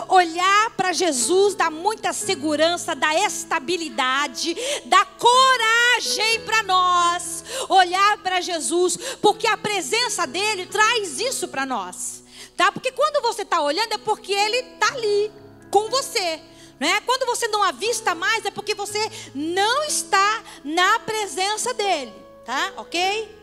[0.09, 7.45] Olhar para Jesus dá muita segurança, dá estabilidade, dá coragem para nós.
[7.69, 12.23] Olhar para Jesus, porque a presença dele traz isso para nós,
[12.57, 12.71] tá?
[12.73, 15.33] Porque quando você está olhando é porque ele está ali
[15.71, 16.41] com você.
[16.81, 17.01] Né?
[17.01, 22.15] Quando você não avista mais, é porque você não está na presença dele,
[22.45, 22.73] tá?
[22.77, 23.38] Ok?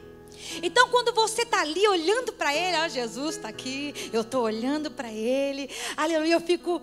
[0.61, 4.91] Então, quando você está ali olhando para Ele, ó, Jesus está aqui, eu estou olhando
[4.91, 6.81] para Ele, aleluia, eu fico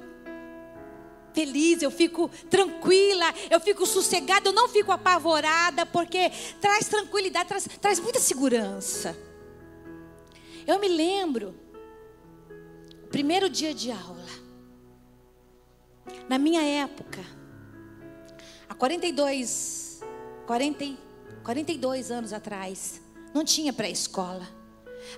[1.33, 7.69] feliz, eu fico tranquila, eu fico sossegada, eu não fico apavorada, porque traz tranquilidade, traz,
[7.81, 9.17] traz muita segurança.
[10.67, 11.55] Eu me lembro,
[13.11, 14.23] primeiro dia de aula,
[16.29, 17.21] na minha época,
[18.69, 20.01] há 42,
[20.47, 20.97] 40,
[21.43, 23.02] 42 anos atrás,
[23.35, 24.47] Não tinha pré-escola.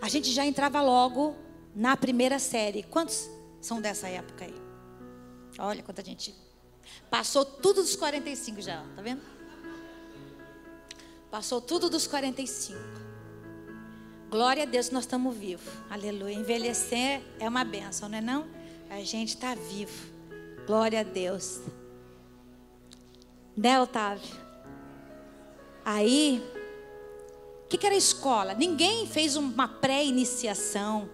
[0.00, 1.37] A gente já entrava logo
[1.74, 2.83] na primeira série.
[2.83, 3.29] Quantos
[3.61, 4.55] são dessa época aí?
[5.59, 6.35] Olha quanta gente.
[7.11, 9.22] Passou tudo dos 45 já, tá vendo?
[11.31, 12.79] Passou tudo dos 45.
[14.31, 15.72] Glória a Deus, nós estamos vivos.
[15.88, 16.35] Aleluia.
[16.35, 18.46] Envelhecer é uma benção, não é não?
[18.90, 20.12] A gente está vivo.
[20.66, 21.61] Glória a Deus.
[23.57, 24.37] Né, Otávio?
[25.85, 26.42] Aí,
[27.75, 28.55] que, que era escola?
[28.55, 31.11] Ninguém fez uma pré-iniciação.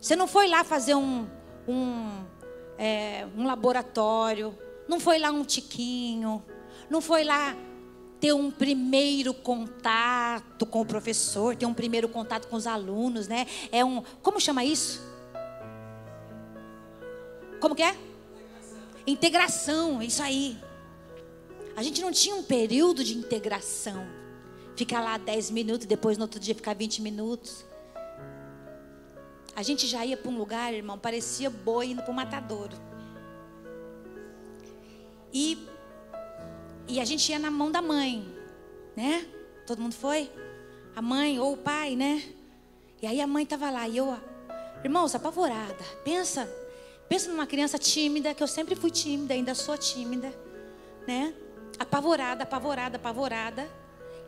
[0.00, 1.28] Você não foi lá fazer um,
[1.68, 2.24] um,
[2.78, 4.56] é, um laboratório.
[4.88, 6.42] Não foi lá um tiquinho.
[6.88, 7.54] Não foi lá
[8.18, 13.46] ter um primeiro contato com o professor, ter um primeiro contato com os alunos, né?
[13.70, 15.02] É um, como chama isso?
[17.60, 17.94] Como que é?
[19.06, 20.56] Integração, isso aí.
[21.76, 24.19] A gente não tinha um período de integração.
[24.80, 27.66] Ficar lá 10 minutos, depois no outro dia ficar 20 minutos.
[29.54, 32.74] A gente já ia para um lugar, irmão, parecia boi indo para o matadouro.
[35.30, 35.68] E,
[36.88, 38.26] e a gente ia na mão da mãe,
[38.96, 39.26] né?
[39.66, 40.30] Todo mundo foi?
[40.96, 42.22] A mãe ou o pai, né?
[43.02, 44.16] E aí a mãe estava lá e eu,
[44.82, 45.84] irmãos, apavorada.
[46.02, 46.50] Pensa,
[47.06, 50.32] pensa numa criança tímida, que eu sempre fui tímida, ainda sou tímida,
[51.06, 51.34] né?
[51.78, 53.79] Apavorada, apavorada, apavorada.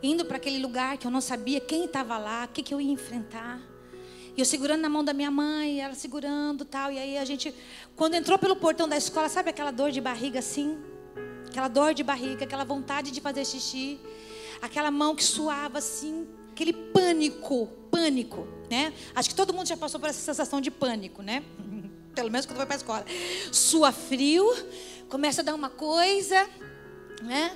[0.03, 2.81] Indo para aquele lugar que eu não sabia quem estava lá, o que, que eu
[2.81, 3.61] ia enfrentar.
[4.35, 6.91] E eu segurando na mão da minha mãe, ela segurando tal.
[6.91, 7.55] E aí a gente,
[7.95, 10.77] quando entrou pelo portão da escola, sabe aquela dor de barriga assim?
[11.47, 13.97] Aquela dor de barriga, aquela vontade de fazer xixi.
[14.61, 18.93] Aquela mão que suava assim, aquele pânico, pânico, né?
[19.15, 21.43] Acho que todo mundo já passou por essa sensação de pânico, né?
[22.13, 23.05] Pelo menos quando foi para a escola.
[23.51, 24.45] Sua frio,
[25.09, 26.49] começa a dar uma coisa,
[27.21, 27.51] né?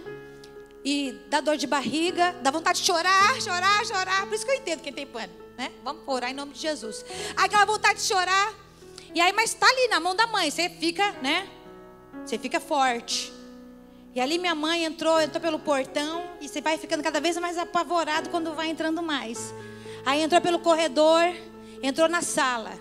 [0.83, 4.25] E dá dor de barriga, dá vontade de chorar, chorar, chorar.
[4.25, 5.71] Por isso que eu entendo quem tem pânico, né?
[5.83, 7.03] Vamos orar em nome de Jesus.
[7.35, 8.53] Aí aquela vontade de chorar.
[9.13, 11.47] E aí, mas está ali na mão da mãe, você fica, né?
[12.25, 13.33] Você fica forte.
[14.13, 17.57] E ali minha mãe entrou, entrou pelo portão e você vai ficando cada vez mais
[17.57, 19.53] apavorado quando vai entrando mais.
[20.05, 21.23] Aí entrou pelo corredor,
[21.81, 22.71] entrou na sala.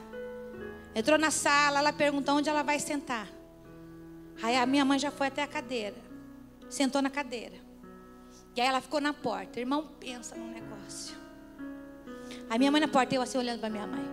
[0.94, 3.28] Entrou na sala, ela perguntou onde ela vai sentar.
[4.42, 6.06] Aí a minha mãe já foi até a cadeira
[6.68, 7.65] sentou na cadeira.
[8.56, 9.60] E aí ela ficou na porta.
[9.60, 11.14] Irmão, pensa num negócio.
[12.48, 14.04] A minha mãe na porta, eu assim olhando para minha mãe.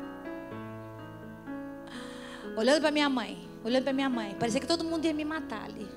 [2.58, 4.36] Olhando para minha mãe, olhando para minha mãe.
[4.36, 5.88] Parecia que todo mundo ia me matar ali.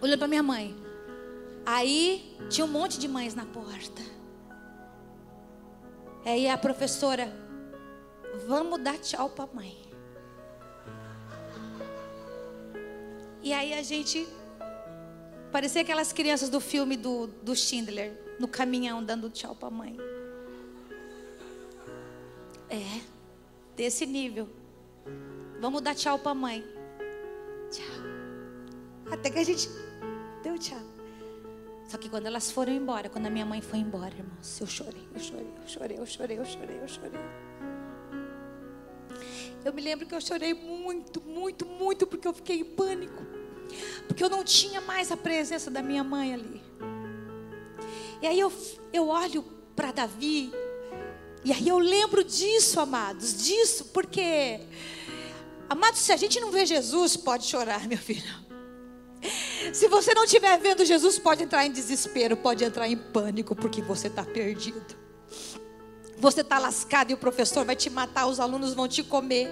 [0.00, 0.76] Olhando para minha mãe.
[1.66, 4.00] Aí tinha um monte de mães na porta.
[6.24, 7.32] Aí a professora,
[8.46, 9.76] vamos dar tchau para mãe.
[13.42, 14.28] E aí a gente
[15.52, 19.96] Parecia aquelas crianças do filme do, do Schindler, no caminhão, dando tchau para a mãe.
[22.68, 23.00] É,
[23.74, 24.48] desse nível.
[25.60, 26.64] Vamos dar tchau para a mãe.
[27.70, 27.84] Tchau.
[29.10, 29.68] Até que a gente
[30.44, 30.78] deu tchau.
[31.88, 35.08] Só que quando elas foram embora, quando a minha mãe foi embora, irmãos, eu chorei,
[35.12, 37.20] eu chorei, eu chorei, eu chorei, eu chorei, eu chorei.
[39.64, 43.39] Eu me lembro que eu chorei muito, muito, muito, porque eu fiquei em pânico
[44.06, 46.62] porque eu não tinha mais a presença da minha mãe ali.
[48.22, 48.52] E aí eu,
[48.92, 49.42] eu olho
[49.74, 50.52] para Davi,
[51.44, 54.60] e aí eu lembro disso, amados, disso, porque,
[55.68, 58.50] amados, se a gente não vê Jesus, pode chorar, meu filho.
[59.72, 63.80] Se você não estiver vendo Jesus, pode entrar em desespero, pode entrar em pânico, porque
[63.80, 64.98] você está perdido.
[66.18, 69.50] Você está lascado e o professor vai te matar, os alunos vão te comer.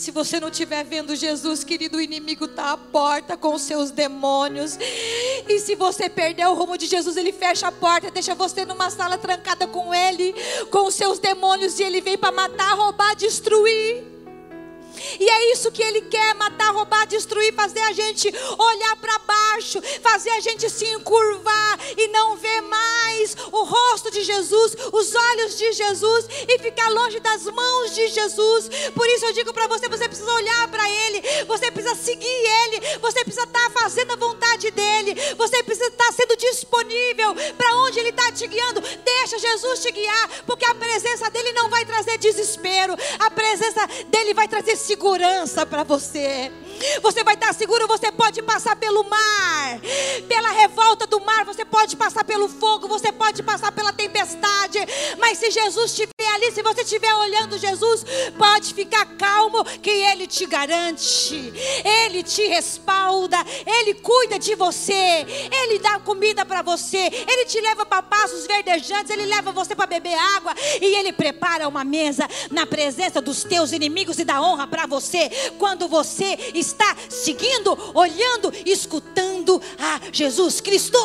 [0.00, 3.90] Se você não estiver vendo Jesus, querido, o inimigo está à porta com os seus
[3.90, 4.78] demônios.
[5.46, 8.88] E se você perder o rumo de Jesus, ele fecha a porta, deixa você numa
[8.88, 10.34] sala trancada com ele,
[10.70, 14.19] com os seus demônios, e ele vem para matar, roubar, destruir.
[15.18, 19.80] E é isso que ele quer: matar, roubar, destruir, fazer a gente olhar para baixo,
[20.02, 25.56] fazer a gente se encurvar e não ver mais o rosto de Jesus, os olhos
[25.56, 28.70] de Jesus e ficar longe das mãos de Jesus.
[28.94, 32.98] Por isso eu digo para você: você precisa olhar para Ele, você precisa seguir Ele,
[32.98, 37.76] você precisa estar tá fazendo a vontade dEle, você precisa estar tá sendo disponível para
[37.78, 38.80] onde Ele está te guiando.
[38.80, 44.34] Deixa Jesus te guiar, porque a presença dEle não vai trazer desespero, a presença dEle
[44.34, 46.50] vai trazer segurança para você.
[47.02, 49.80] Você vai estar seguro, você pode passar pelo mar,
[50.28, 54.78] pela revolta do mar, você pode passar pelo fogo, você pode passar pela tempestade,
[55.18, 58.04] mas se Jesus estiver ali, se você estiver olhando Jesus,
[58.38, 61.52] pode ficar calmo que Ele te garante,
[61.84, 67.84] Ele te respalda, Ele cuida de você, Ele dá comida para você, Ele te leva
[67.84, 70.54] para passos verdejantes, Ele leva você para beber água.
[70.80, 75.30] E Ele prepara uma mesa na presença dos teus inimigos e dá honra para você.
[75.58, 76.69] Quando você está
[77.08, 80.98] seguindo, olhando, escutando a Jesus Cristo.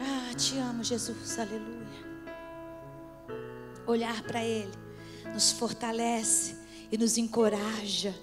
[0.00, 1.80] Ah, te amo, Jesus, aleluia.
[3.86, 4.72] Olhar para Ele
[5.32, 6.56] nos fortalece
[6.90, 8.14] e nos encoraja.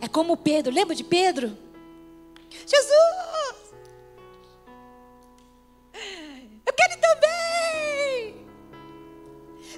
[0.00, 1.56] É como Pedro, lembra de Pedro?
[2.50, 3.72] Jesus!
[6.66, 8.46] Eu quero também!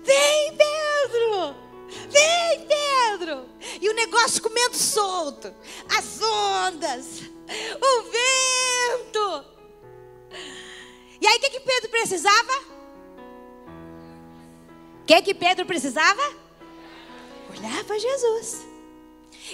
[0.02, 1.63] Vem, Pedro!
[2.08, 3.48] Vem, Pedro!
[3.80, 5.54] E o negócio comendo solto,
[5.96, 7.22] as ondas,
[7.80, 9.44] o vento.
[11.20, 12.52] E aí o que, que Pedro precisava?
[15.02, 16.22] O que, que Pedro precisava?
[17.50, 18.66] Olhar para Jesus.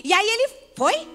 [0.03, 1.09] E aí ele foi?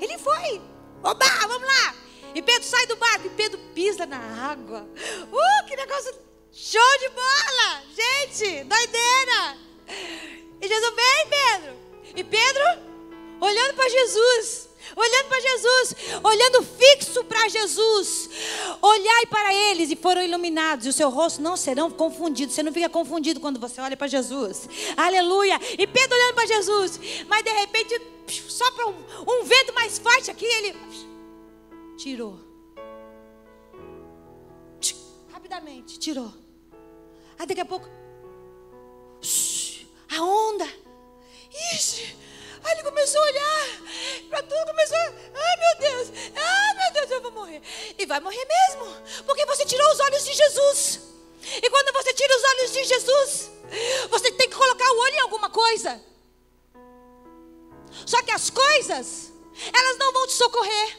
[0.00, 0.60] Ele foi.
[1.02, 1.94] Oba, vamos lá.
[2.34, 4.18] E Pedro sai do barco e Pedro pisa na
[4.50, 4.88] água.
[5.30, 6.14] Uh, que negócio
[6.50, 7.82] show de bola!
[7.94, 9.58] Gente, doideira!
[10.64, 11.76] E Jesus vem, Pedro.
[12.16, 12.64] E Pedro
[13.38, 18.30] olhando para Jesus, olhando para Jesus, olhando fixo para Jesus.
[18.80, 22.54] Olhai para eles e foram iluminados, e o seu rosto não serão confundidos.
[22.54, 24.66] Você não fica confundido quando você olha para Jesus.
[24.96, 25.60] Aleluia.
[25.78, 26.98] E Pedro olhando para Jesus,
[27.28, 28.00] mas de repente
[28.48, 28.94] sopra um,
[29.28, 30.74] um vento mais forte aqui, ele
[31.98, 32.40] tirou.
[35.30, 36.32] Rapidamente, tirou.
[37.38, 37.86] Aí daqui a pouco,
[40.16, 40.68] a onda.
[41.72, 42.16] Ixi,
[42.64, 43.68] aí ele começou a olhar
[44.28, 47.62] para tudo, começou, ai meu Deus, ai meu Deus, eu vou morrer.
[47.98, 51.00] E vai morrer mesmo, porque você tirou os olhos de Jesus.
[51.62, 53.50] E quando você tira os olhos de Jesus,
[54.10, 56.02] você tem que colocar o olho em alguma coisa.
[58.06, 59.32] Só que as coisas,
[59.72, 60.98] elas não vão te socorrer.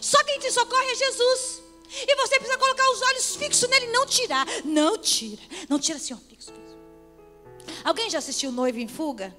[0.00, 1.62] Só quem te socorre é Jesus.
[1.92, 4.46] E você precisa colocar os olhos fixos nele, não tirar.
[4.64, 5.42] Não tira.
[5.68, 6.69] Não tira assim, ó, fixo, fixo.
[7.84, 9.36] Alguém já assistiu Noivo em Fuga?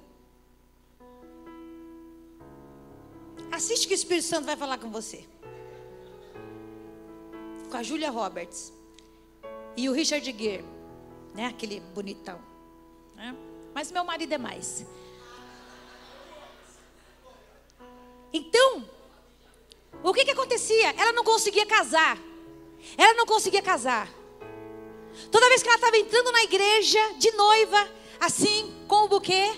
[3.52, 5.26] Assiste que o Espírito Santo vai falar com você.
[7.70, 8.74] Com a Julia Roberts.
[9.76, 10.66] E o Richard Gere.
[11.34, 11.48] Né?
[11.48, 12.40] Aquele bonitão.
[13.16, 13.36] Né?
[13.74, 14.86] Mas meu marido é mais.
[18.34, 18.86] Então,
[20.04, 20.92] o que, que acontecia?
[20.98, 22.18] Ela não conseguia casar.
[22.98, 24.10] Ela não conseguia casar.
[25.30, 27.90] Toda vez que ela estava entrando na igreja de noiva,
[28.22, 29.52] assim, com o buquê,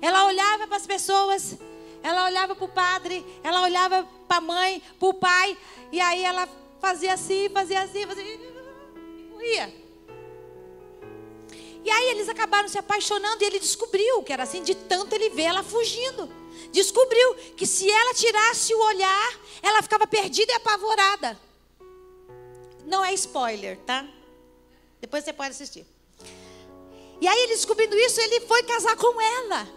[0.00, 1.56] ela olhava para as pessoas,
[2.02, 5.58] ela olhava para o padre, ela olhava para a mãe, para o pai,
[5.90, 6.48] e aí ela
[6.80, 9.74] fazia assim, fazia assim, fazia e morria.
[11.82, 15.30] E aí eles acabaram se apaixonando e ele descobriu que era assim, de tanto ele
[15.30, 16.28] ver ela fugindo
[16.72, 21.38] descobriu que se ela tirasse o olhar, ela ficava perdida e apavorada.
[22.84, 24.06] Não é spoiler, tá?
[25.00, 25.86] Depois você pode assistir.
[27.20, 29.68] E aí, ele descobrindo isso, ele foi casar com ela.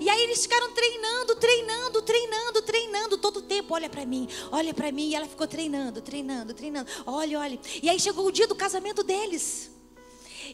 [0.00, 3.72] E aí eles ficaram treinando, treinando, treinando, treinando todo o tempo.
[3.74, 5.10] Olha para mim, olha para mim.
[5.10, 6.90] E ela ficou treinando, treinando, treinando.
[7.06, 7.60] Olha, olha.
[7.80, 9.70] E aí chegou o dia do casamento deles.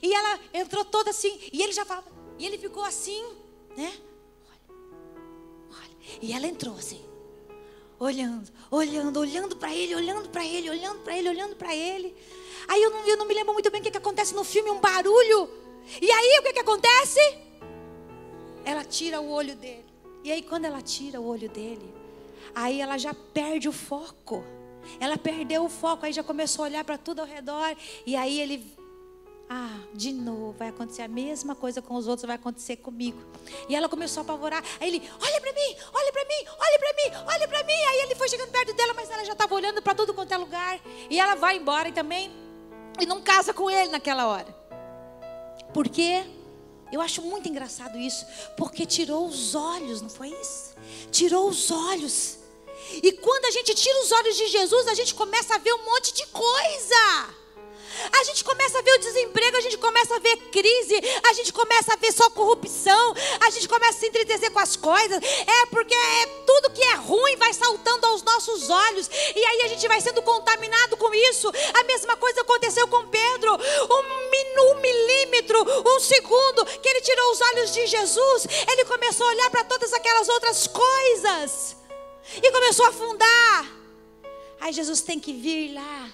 [0.03, 1.39] E ela entrou toda assim.
[1.51, 2.11] E ele já falava.
[2.39, 3.25] E ele ficou assim,
[3.75, 3.93] né?
[6.21, 7.01] E ela entrou assim,
[7.99, 12.15] olhando, olhando, olhando para ele, olhando para ele, olhando para ele, olhando para ele.
[12.69, 14.71] Aí eu não, eu não me lembro muito bem o que, que acontece no filme,
[14.71, 15.49] um barulho.
[16.01, 17.21] E aí o que, que acontece?
[18.65, 19.87] Ela tira o olho dele.
[20.25, 21.93] E aí quando ela tira o olho dele,
[22.55, 24.45] aí ela já perde o foco.
[24.99, 27.77] Ela perdeu o foco, aí já começou a olhar para tudo ao redor.
[28.07, 28.77] E aí ele
[29.55, 33.19] ah, de novo, vai acontecer a mesma coisa com os outros, vai acontecer comigo.
[33.69, 34.65] E ela começou a apavorar.
[34.81, 37.85] Aí ele, olha para mim, olha para mim, olha para mim, olha para mim.
[37.91, 40.39] Aí ele foi chegando perto dela, mas ela já estava olhando para tudo quanto é
[40.39, 40.81] lugar.
[41.11, 42.31] E ela vai embora e também
[42.99, 44.62] e não casa com ele naquela hora.
[45.73, 46.25] Por quê?
[46.93, 50.75] Eu acho muito engraçado isso, porque tirou os olhos, não foi isso?
[51.11, 52.39] Tirou os olhos.
[53.03, 55.85] E quando a gente tira os olhos de Jesus, a gente começa a ver um
[55.85, 57.42] monte de coisa
[58.13, 60.95] a gente começa a ver o desemprego, a gente começa a ver crise,
[61.29, 64.77] a gente começa a ver só corrupção, a gente começa a se entretecer com as
[64.77, 65.19] coisas.
[65.23, 69.69] É porque é, tudo que é ruim vai saltando aos nossos olhos, e aí a
[69.69, 71.51] gente vai sendo contaminado com isso.
[71.75, 73.55] A mesma coisa aconteceu com Pedro.
[73.55, 74.23] Um,
[74.63, 79.51] um milímetro, um segundo que ele tirou os olhos de Jesus, ele começou a olhar
[79.51, 81.77] para todas aquelas outras coisas
[82.43, 83.67] e começou a afundar.
[84.61, 86.09] Aí Jesus tem que vir lá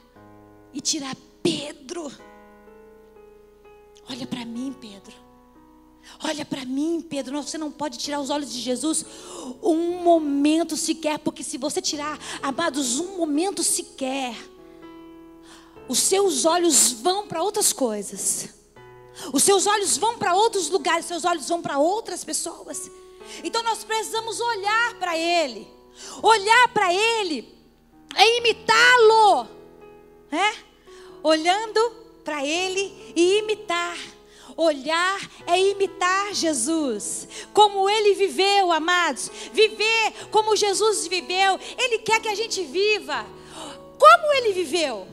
[0.72, 1.14] e tirar
[1.48, 2.12] Pedro,
[4.08, 5.14] olha para mim, Pedro.
[6.22, 9.04] Olha para mim, Pedro, você não pode tirar os olhos de Jesus
[9.62, 14.34] um momento sequer, porque se você tirar, amados, um momento sequer,
[15.88, 18.48] os seus olhos vão para outras coisas.
[19.32, 22.90] Os seus olhos vão para outros lugares, seus olhos vão para outras pessoas.
[23.42, 25.66] Então nós precisamos olhar para Ele.
[26.22, 27.54] Olhar para Ele
[28.14, 29.48] é imitá-lo.
[30.30, 30.67] É?
[31.22, 31.92] Olhando
[32.24, 33.96] para Ele e imitar.
[34.56, 39.30] Olhar é imitar Jesus, como ele viveu, amados.
[39.52, 41.60] Viver como Jesus viveu.
[41.78, 43.24] Ele quer que a gente viva.
[43.96, 45.06] Como ele viveu?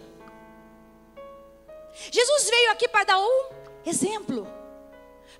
[2.11, 3.49] Jesus veio aqui para dar um
[3.85, 4.47] exemplo,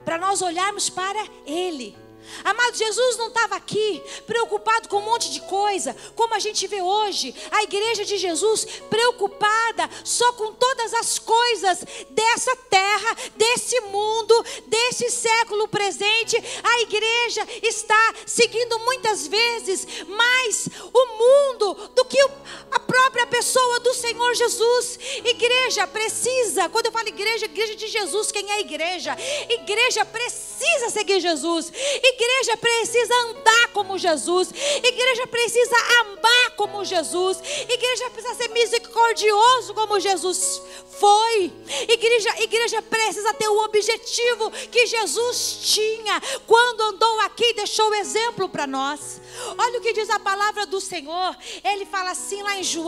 [0.04, 1.98] para nós olharmos para Ele.
[2.44, 6.82] Amado, Jesus não estava aqui preocupado com um monte de coisa, como a gente vê
[6.82, 14.46] hoje, a igreja de Jesus preocupada só com todas as coisas dessa terra, desse mundo,
[14.68, 16.36] desse século presente.
[16.64, 22.20] A igreja está seguindo muitas vezes mais o mundo do que
[22.72, 24.98] a própria pessoa do Senhor Jesus.
[25.26, 29.18] Igreja precisa, quando eu falo igreja, igreja de Jesus, quem é igreja?
[29.50, 31.72] Igreja precisa seguir Jesus.
[31.74, 34.50] Igreja precisa andar como Jesus.
[34.82, 37.38] Igreja precisa amar como Jesus.
[37.68, 40.62] Igreja precisa ser misericordioso como Jesus
[41.00, 41.52] foi.
[41.90, 47.96] Igreja, igreja precisa ter o objetivo que Jesus tinha quando andou aqui e deixou o
[47.96, 49.22] exemplo para nós.
[49.58, 51.36] Olha o que diz a palavra do Senhor.
[51.64, 52.85] Ele fala assim lá em João,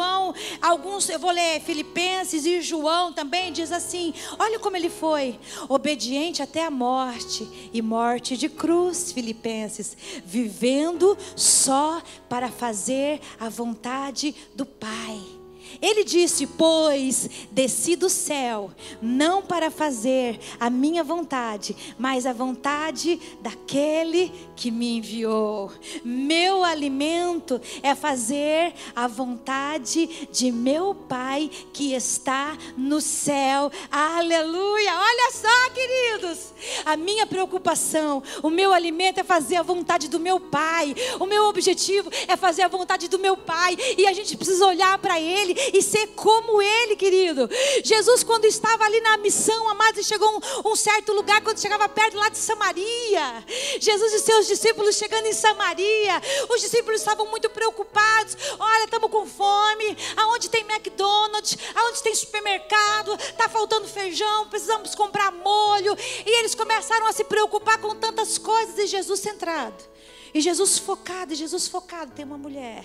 [0.62, 5.40] alguns, eu vou ler Filipenses e João também diz assim: Olha como ele foi,
[5.70, 9.96] obediente até a morte e morte de cruz, Filipenses,
[10.26, 15.37] vivendo só para fazer a vontade do Pai.
[15.82, 23.20] Ele disse: Pois desci do céu, não para fazer a minha vontade, mas a vontade
[23.42, 25.72] daquele que me enviou.
[26.04, 33.72] Meu alimento é fazer a vontade de meu Pai que está no céu.
[33.92, 34.92] Aleluia!
[34.94, 36.54] Olha só, queridos,
[36.86, 40.96] a minha preocupação, o meu alimento é fazer a vontade do meu Pai.
[41.20, 43.78] O meu objetivo é fazer a vontade do meu Pai.
[43.98, 47.50] E a gente precisa olhar para Ele e ser como Ele, querido.
[47.84, 52.18] Jesus, quando estava ali na missão, amados, chegou um, um certo lugar, quando chegava perto
[52.18, 53.46] lá de Samaria.
[53.80, 58.38] Jesus e seus discípulos chegando em Samaria, os discípulos estavam muito preocupados.
[58.60, 59.98] Olha, estamos com fome.
[60.16, 61.58] Aonde tem McDonald's?
[61.76, 63.14] Aonde tem supermercado?
[63.16, 65.96] Está faltando feijão, precisamos comprar molho.
[66.26, 69.98] E eles começaram a se preocupar com tantas coisas e Jesus centrado.
[70.34, 72.84] E Jesus focado, e Jesus focado, tem uma mulher.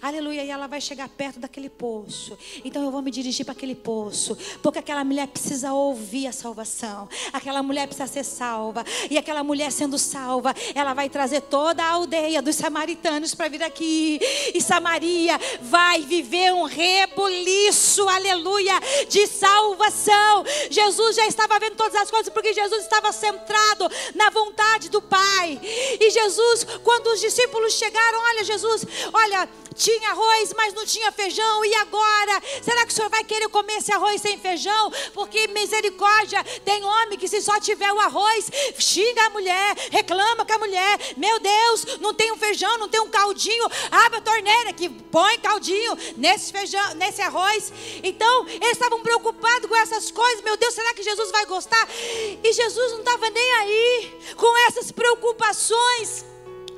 [0.00, 2.36] Aleluia, e ela vai chegar perto daquele poço.
[2.64, 7.08] Então eu vou me dirigir para aquele poço, porque aquela mulher precisa ouvir a salvação.
[7.32, 8.84] Aquela mulher precisa ser salva.
[9.10, 13.62] E aquela mulher sendo salva, ela vai trazer toda a aldeia dos samaritanos para vir
[13.62, 14.18] aqui.
[14.54, 18.74] E Samaria vai viver um rebuliço, aleluia,
[19.08, 20.44] de salvação.
[20.70, 25.60] Jesus já estava vendo todas as coisas, porque Jesus estava centrado na vontade do Pai.
[25.62, 31.64] E Jesus, quando os discípulos chegaram, olha, Jesus, olha, tinha arroz, mas não tinha feijão,
[31.64, 32.42] e agora?
[32.62, 34.92] Será que o senhor vai querer comer esse arroz sem feijão?
[35.12, 40.52] Porque misericórdia, tem homem que se só tiver o arroz, xinga a mulher, reclama com
[40.52, 44.72] a mulher, meu Deus, não tem um feijão, não tem um caldinho, abre a torneira
[44.72, 47.72] que põe caldinho nesse feijão, nesse arroz.
[48.02, 51.88] Então, eles estavam preocupados com essas coisas, meu Deus, será que Jesus vai gostar?
[52.42, 56.33] E Jesus não estava nem aí com essas preocupações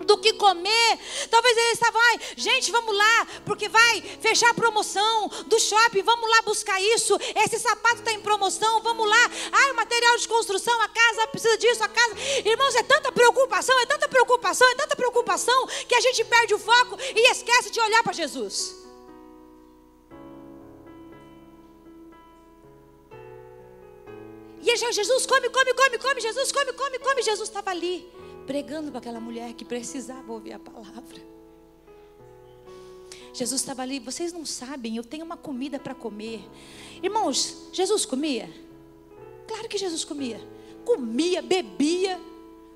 [0.07, 0.99] do que comer.
[1.31, 6.31] Talvez eles estavam, ai, gente, vamos lá, porque vai fechar a promoção do shopping, vamos
[6.31, 7.19] lá buscar isso.
[7.45, 9.31] Esse sapato está em promoção, vamos lá.
[9.53, 12.15] Ai, o material de construção, a casa precisa disso, a casa.
[12.45, 16.59] Irmãos, é tanta preocupação, é tanta preocupação, é tanta preocupação que a gente perde o
[16.59, 18.87] foco e esquece de olhar para Jesus.
[24.69, 27.23] E Jesus come, come, come, come, Jesus come, come, come.
[27.23, 28.16] Jesus estava ali
[28.47, 31.36] pregando para aquela mulher que precisava ouvir a palavra.
[33.34, 36.42] Jesus estava ali, vocês não sabem, eu tenho uma comida para comer.
[37.03, 38.49] Irmãos, Jesus comia?
[39.47, 40.40] Claro que Jesus comia.
[40.84, 42.18] Comia, bebia.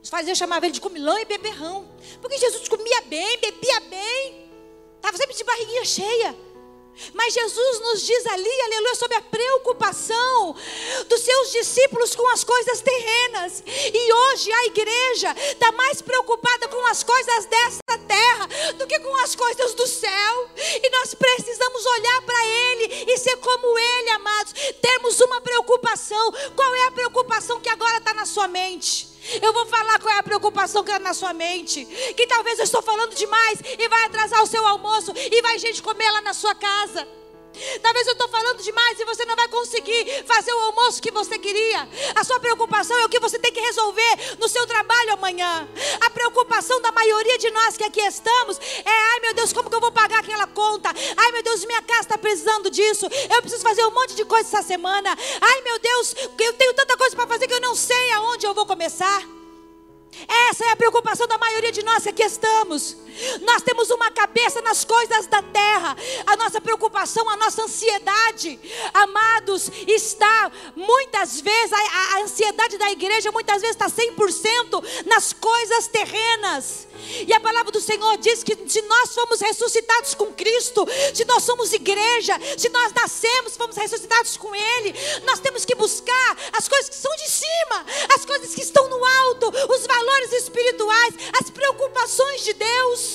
[0.03, 1.89] Os fariseus chamavam ele de comilão e beberrão.
[2.21, 4.51] Porque Jesus comia bem, bebia bem.
[4.97, 6.37] Estava sempre de barriguinha cheia.
[7.15, 10.55] Mas Jesus nos diz ali, aleluia, sobre a preocupação
[11.09, 13.63] dos seus discípulos com as coisas terrenas.
[13.67, 19.17] E hoje a igreja está mais preocupada com as coisas dessa terra do que com
[19.23, 20.51] as coisas do céu.
[20.57, 24.53] E nós precisamos olhar para Ele e ser como Ele, amados.
[24.81, 26.33] Termos preocupação.
[26.55, 29.10] Qual é a preocupação que agora está na sua mente?
[29.43, 31.85] Eu vou falar qual é a preocupação que está na sua mente.
[32.17, 35.83] Que talvez eu estou falando demais e vai atrasar o seu almoço e vai gente
[35.83, 37.07] comer lá na sua casa.
[37.83, 41.39] Talvez eu estou falando demais e você não vai conseguir fazer o almoço que você
[41.39, 41.89] queria.
[42.15, 45.69] A sua preocupação é o que você tem que resolver no seu trabalho amanhã.
[46.01, 49.77] A preocupação da maioria de nós que aqui estamos é: ai meu Deus, como que
[49.77, 50.91] eu vou pagar aquela conta?
[51.17, 53.07] Ai meu Deus, minha casa está precisando disso.
[53.29, 55.17] Eu preciso fazer um monte de coisa essa semana.
[55.41, 58.55] Ai meu Deus, eu tenho tanta coisa para fazer que eu não sei aonde eu
[58.55, 59.23] vou começar.
[60.51, 62.97] Essa é a preocupação da maioria de nós que aqui estamos.
[63.43, 65.97] Nós temos uma cabeça nas coisas da terra.
[66.27, 68.59] A nossa preocupação, a nossa ansiedade,
[68.93, 75.87] amados, está muitas vezes, a, a ansiedade da igreja muitas vezes está 100% nas coisas
[75.89, 76.89] terrenas.
[77.27, 81.43] E a palavra do Senhor diz que se nós fomos ressuscitados com Cristo, se nós
[81.43, 84.95] somos igreja, se nós nascemos, fomos ressuscitados com Ele,
[85.25, 89.05] nós temos que buscar as coisas que são de cima, as coisas que estão no
[89.05, 93.10] alto, os valores espirituais, as preocupações de Deus.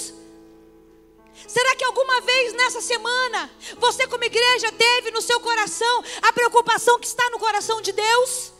[1.48, 7.00] Será que alguma vez nessa semana você, como igreja, teve no seu coração a preocupação
[7.00, 8.54] que está no coração de Deus?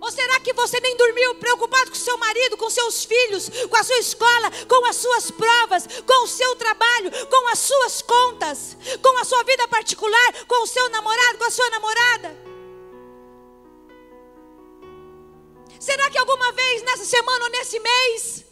[0.00, 3.82] Ou será que você nem dormiu preocupado com seu marido, com seus filhos, com a
[3.82, 9.18] sua escola, com as suas provas, com o seu trabalho, com as suas contas, com
[9.18, 12.36] a sua vida particular, com o seu namorado, com a sua namorada?
[15.80, 18.44] Será que alguma vez nessa semana ou nesse mês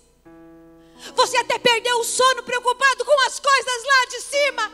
[1.14, 4.72] você até perdeu o sono preocupado com as coisas lá de cima,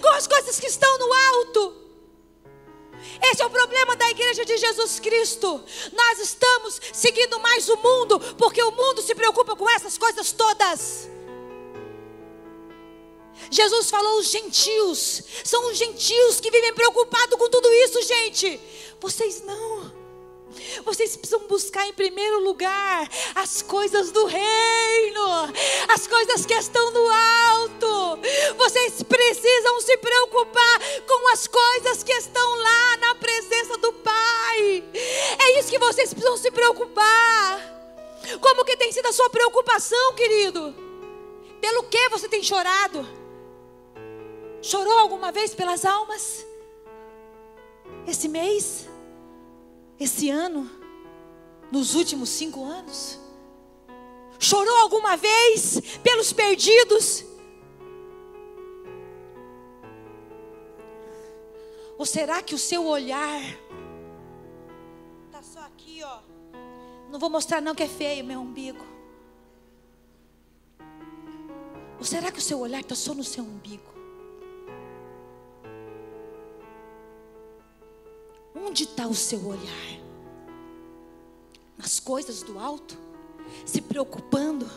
[0.00, 1.76] com as coisas que estão no alto?
[3.22, 5.62] Esse é o problema da igreja de Jesus Cristo.
[5.92, 11.08] Nós estamos seguindo mais o mundo, porque o mundo se preocupa com essas coisas todas.
[13.50, 18.60] Jesus falou os gentios, são os gentios que vivem preocupados com tudo isso, gente.
[19.00, 19.97] Vocês não.
[20.84, 25.52] Vocês precisam buscar em primeiro lugar as coisas do reino,
[25.88, 28.20] as coisas que estão no alto.
[28.56, 34.84] Vocês precisam se preocupar com as coisas que estão lá na presença do Pai.
[35.38, 37.78] É isso que vocês precisam se preocupar.
[38.40, 40.74] Como que tem sido a sua preocupação, querido?
[41.60, 43.06] Pelo que você tem chorado?
[44.60, 46.44] Chorou alguma vez pelas almas?
[48.06, 48.88] Esse mês?
[49.98, 50.70] Esse ano,
[51.70, 53.18] nos últimos cinco anos?
[54.38, 57.24] Chorou alguma vez pelos perdidos?
[61.98, 63.42] Ou será que o seu olhar
[65.26, 66.20] está só aqui, ó?
[67.10, 68.86] Não vou mostrar não que é feio meu umbigo.
[71.98, 73.97] Ou será que o seu olhar está só no seu umbigo?
[78.66, 80.00] Onde está o seu olhar?
[81.76, 82.98] Nas coisas do alto?
[83.64, 84.68] Se preocupando?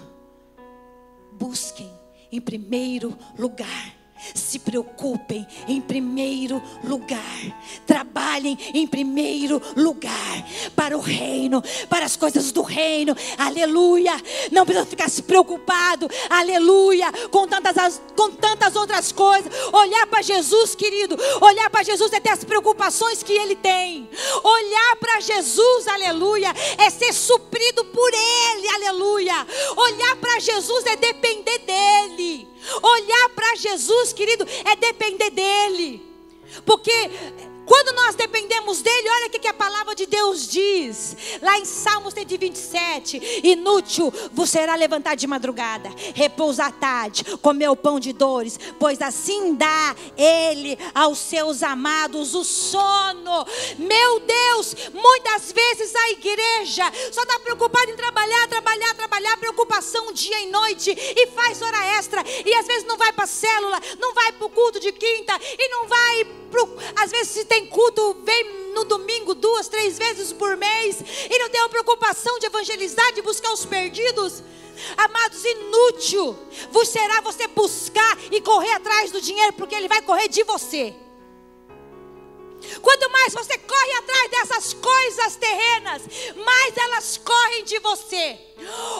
[1.33, 1.91] Busquem
[2.31, 4.00] em primeiro lugar
[4.33, 10.45] se preocupem em primeiro lugar, trabalhem em primeiro lugar
[10.75, 14.13] para o reino, para as coisas do reino, aleluia.
[14.51, 19.51] Não precisa ficar se preocupado, aleluia, com tantas, com tantas outras coisas.
[19.71, 24.09] Olhar para Jesus, querido, olhar para Jesus é ter as preocupações que Ele tem,
[24.43, 29.47] olhar para Jesus, aleluia, é ser suprido por Ele, aleluia.
[29.75, 32.50] Olhar para Jesus é depender dEle.
[32.81, 36.01] Olhar para Jesus, querido, é depender dEle.
[36.65, 36.91] Porque
[37.65, 41.15] quando nós dependemos dele, olha o que a palavra de Deus diz.
[41.41, 47.75] Lá em Salmos 127, inútil vos será levantar de madrugada, repousar à tarde, comer o
[47.75, 53.45] pão de dores, pois assim dá ele aos seus amados o sono.
[53.77, 60.41] Meu Deus, muitas vezes a igreja só está preocupada em trabalhar, trabalhar, trabalhar, preocupação dia
[60.41, 64.13] e noite, e faz hora extra, e às vezes não vai para a célula, não
[64.13, 68.15] vai para o culto de quinta, e não vai, pro, às vezes se tem culto,
[68.23, 73.11] vem no domingo duas, três vezes por mês e não tem a preocupação de evangelizar,
[73.11, 74.41] de buscar os perdidos.
[74.95, 76.33] Amados, inútil
[76.71, 80.95] vos será você buscar e correr atrás do dinheiro, porque ele vai correr de você.
[82.81, 86.01] Quanto mais você corre atrás dessas coisas terrenas,
[86.35, 88.39] mais elas correm de você.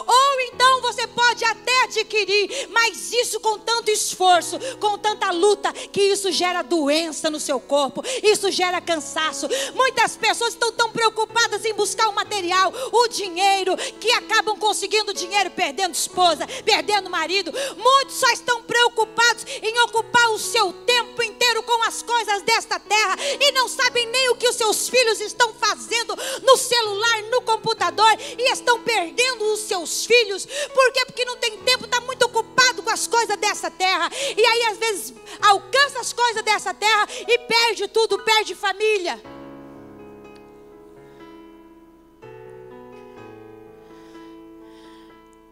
[0.06, 6.00] Ou então você pode até adquirir, mas isso com tanto esforço, com tanta luta, que
[6.00, 9.48] isso gera doença no seu corpo, isso gera cansaço.
[9.74, 15.50] Muitas pessoas estão tão preocupadas em buscar o material, o dinheiro, que acabam conseguindo dinheiro
[15.50, 17.52] perdendo esposa, perdendo marido.
[17.76, 23.16] Muitos só estão preocupados em ocupar o seu tempo inteiro com as coisas desta terra
[23.40, 28.12] e não sabem nem o que os seus filhos estão fazendo no celular, no computador
[28.38, 30.46] e estão perdendo os seus filhos.
[30.46, 31.04] Por quê?
[31.06, 34.10] Porque não tem tempo, está muito ocupado com as coisas dessa terra.
[34.36, 39.20] E aí, às vezes, alcança as coisas dessa terra e perde tudo, perde família.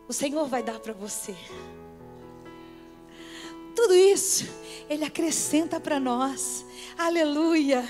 [0.09, 1.37] O Senhor vai dar para você.
[3.77, 4.45] Tudo isso,
[4.89, 6.67] Ele acrescenta para nós.
[6.99, 7.85] Aleluia.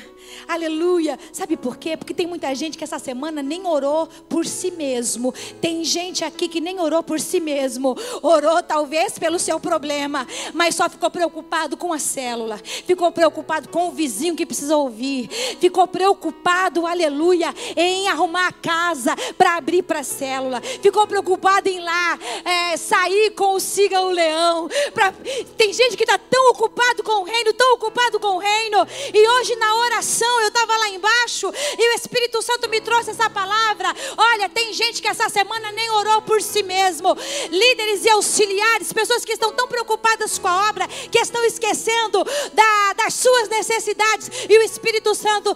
[0.46, 1.18] Aleluia.
[1.32, 1.96] Sabe por quê?
[1.96, 5.32] Porque tem muita gente que essa semana nem orou por si mesmo.
[5.60, 7.96] Tem gente aqui que nem orou por si mesmo.
[8.22, 12.58] Orou talvez pelo seu problema, mas só ficou preocupado com a célula.
[12.86, 15.28] Ficou preocupado com o vizinho que precisa ouvir.
[15.60, 20.60] Ficou preocupado, aleluia, em arrumar a casa para abrir para a célula.
[20.60, 24.68] Ficou preocupado em lá é, sair com o siga o leão.
[24.92, 25.12] Pra...
[25.56, 28.86] Tem gente que está tão ocupado com o reino, tão ocupado com o reino.
[29.12, 33.28] E hoje na oração eu estava lá embaixo e o Espírito Santo me trouxe essa
[33.30, 33.94] palavra.
[34.16, 37.16] Olha, tem gente que essa semana nem orou por si mesmo.
[37.50, 42.92] Líderes e auxiliares, pessoas que estão tão preocupadas com a obra, que estão esquecendo da,
[42.94, 44.30] das suas necessidades.
[44.48, 45.54] E o Espírito Santo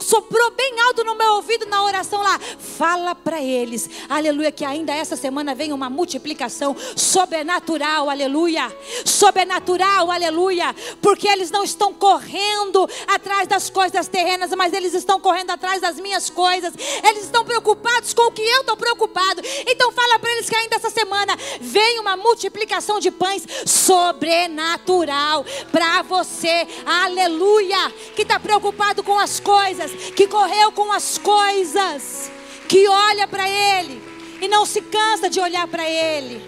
[0.00, 2.38] soprou bem alto no meu ouvido na oração lá.
[2.38, 8.74] Fala para eles, aleluia, que ainda essa semana vem uma multiplicação sobrenatural, aleluia.
[9.04, 10.74] Sobrenatural, aleluia.
[11.00, 15.96] Porque eles não estão correndo atrás das coisas terrenas, mas eles estão correndo atrás das
[15.96, 16.72] minhas coisas.
[17.02, 19.42] Eles estão preocupados com o que eu estou preocupado.
[19.66, 26.02] Então fala para eles que ainda essa semana vem uma multiplicação de pães sobrenatural para
[26.02, 27.92] você, aleluia.
[28.14, 32.30] Que está preocupado com as coisas coisas, que correu com as coisas,
[32.68, 34.02] que olha para Ele
[34.40, 36.42] e não se cansa de olhar para Ele.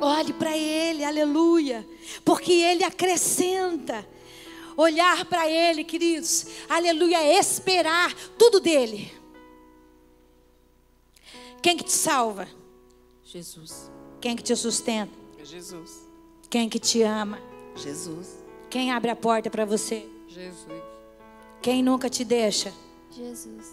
[0.00, 1.86] Olhe para Ele, aleluia,
[2.24, 4.06] porque Ele acrescenta.
[4.76, 9.12] Olhar para Ele, queridos, aleluia, esperar tudo dele.
[11.60, 12.48] Quem que te salva?
[13.24, 13.90] Jesus.
[14.20, 15.12] Quem que te sustenta?
[15.42, 16.06] Jesus.
[16.48, 17.40] Quem que te ama?
[17.74, 18.38] Jesus.
[18.70, 20.08] Quem abre a porta para você?
[20.28, 20.87] Jesus.
[21.60, 22.72] Quem nunca te deixa?
[23.10, 23.66] Jesus.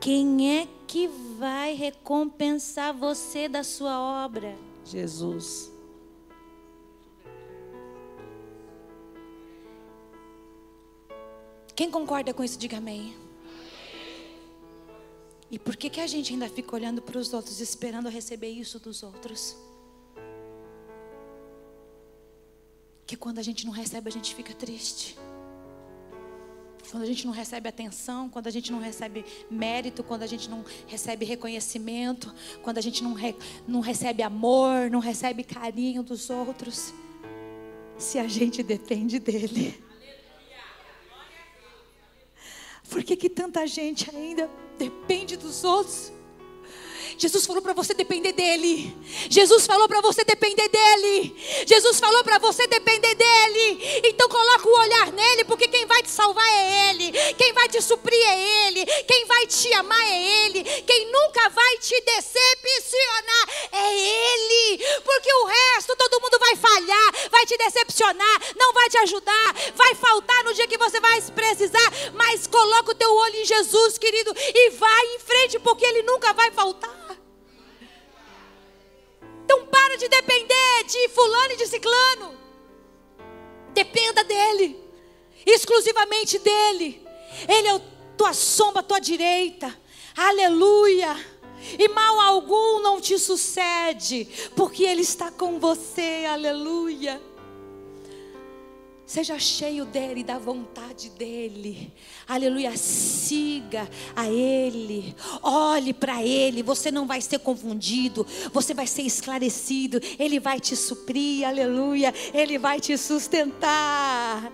[0.00, 4.56] Quem é que vai recompensar você da sua obra?
[4.84, 5.72] Jesus.
[11.74, 13.14] Quem concorda com isso, diga amém.
[15.50, 18.78] E por que, que a gente ainda fica olhando para os outros, esperando receber isso
[18.78, 19.56] dos outros?
[23.06, 25.16] Que quando a gente não recebe, a gente fica triste
[26.90, 30.48] quando a gente não recebe atenção, quando a gente não recebe mérito, quando a gente
[30.48, 33.36] não recebe reconhecimento, quando a gente não, re,
[33.66, 36.94] não recebe amor, não recebe carinho dos outros,
[37.98, 39.82] se a gente depende dele.
[42.88, 46.10] Por que, que tanta gente ainda depende dos outros?
[47.18, 48.96] Jesus falou para você depender dele.
[49.28, 51.36] Jesus falou para você depender dele.
[51.66, 54.00] Jesus falou para você depender dele.
[54.04, 55.77] Então coloca o olhar nele, porque quem
[56.28, 57.12] salvar é ele.
[57.34, 58.84] Quem vai te suprir é ele.
[58.84, 60.64] Quem vai te amar é ele.
[60.82, 64.84] Quem nunca vai te decepcionar é ele.
[65.04, 69.94] Porque o resto todo mundo vai falhar, vai te decepcionar, não vai te ajudar, vai
[69.94, 74.34] faltar no dia que você vai precisar, mas coloca o teu olho em Jesus, querido,
[74.36, 76.96] e vai em frente, porque ele nunca vai faltar.
[79.44, 82.36] Então para de depender de fulano e de ciclano.
[83.72, 84.87] Dependa dele.
[85.46, 87.06] Exclusivamente dele.
[87.48, 87.80] Ele é a
[88.16, 89.76] tua sombra, a tua direita.
[90.16, 91.16] Aleluia.
[91.78, 96.24] E mal algum não te sucede, porque ele está com você.
[96.28, 97.20] Aleluia.
[99.04, 101.92] Seja cheio dele, da vontade dele.
[102.28, 102.76] Aleluia.
[102.76, 105.16] Siga a ele.
[105.42, 106.62] Olhe para ele.
[106.62, 108.26] Você não vai ser confundido.
[108.52, 109.98] Você vai ser esclarecido.
[110.18, 111.48] Ele vai te suprir.
[111.48, 112.12] Aleluia.
[112.34, 114.52] Ele vai te sustentar.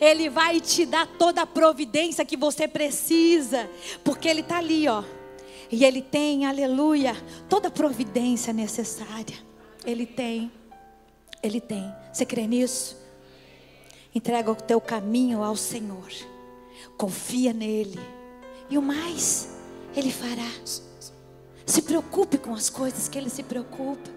[0.00, 3.68] Ele vai te dar toda a providência que você precisa.
[4.02, 5.04] Porque ele está ali, ó.
[5.70, 7.16] E ele tem, aleluia,
[7.48, 9.36] toda a providência necessária.
[9.84, 10.50] Ele tem.
[11.42, 11.92] Ele tem.
[12.12, 12.96] Você crê nisso?
[14.14, 16.08] Entrega o teu caminho ao Senhor.
[16.96, 18.00] Confia nele.
[18.70, 19.56] E o mais,
[19.94, 20.50] ele fará.
[21.64, 24.15] Se preocupe com as coisas que ele se preocupa.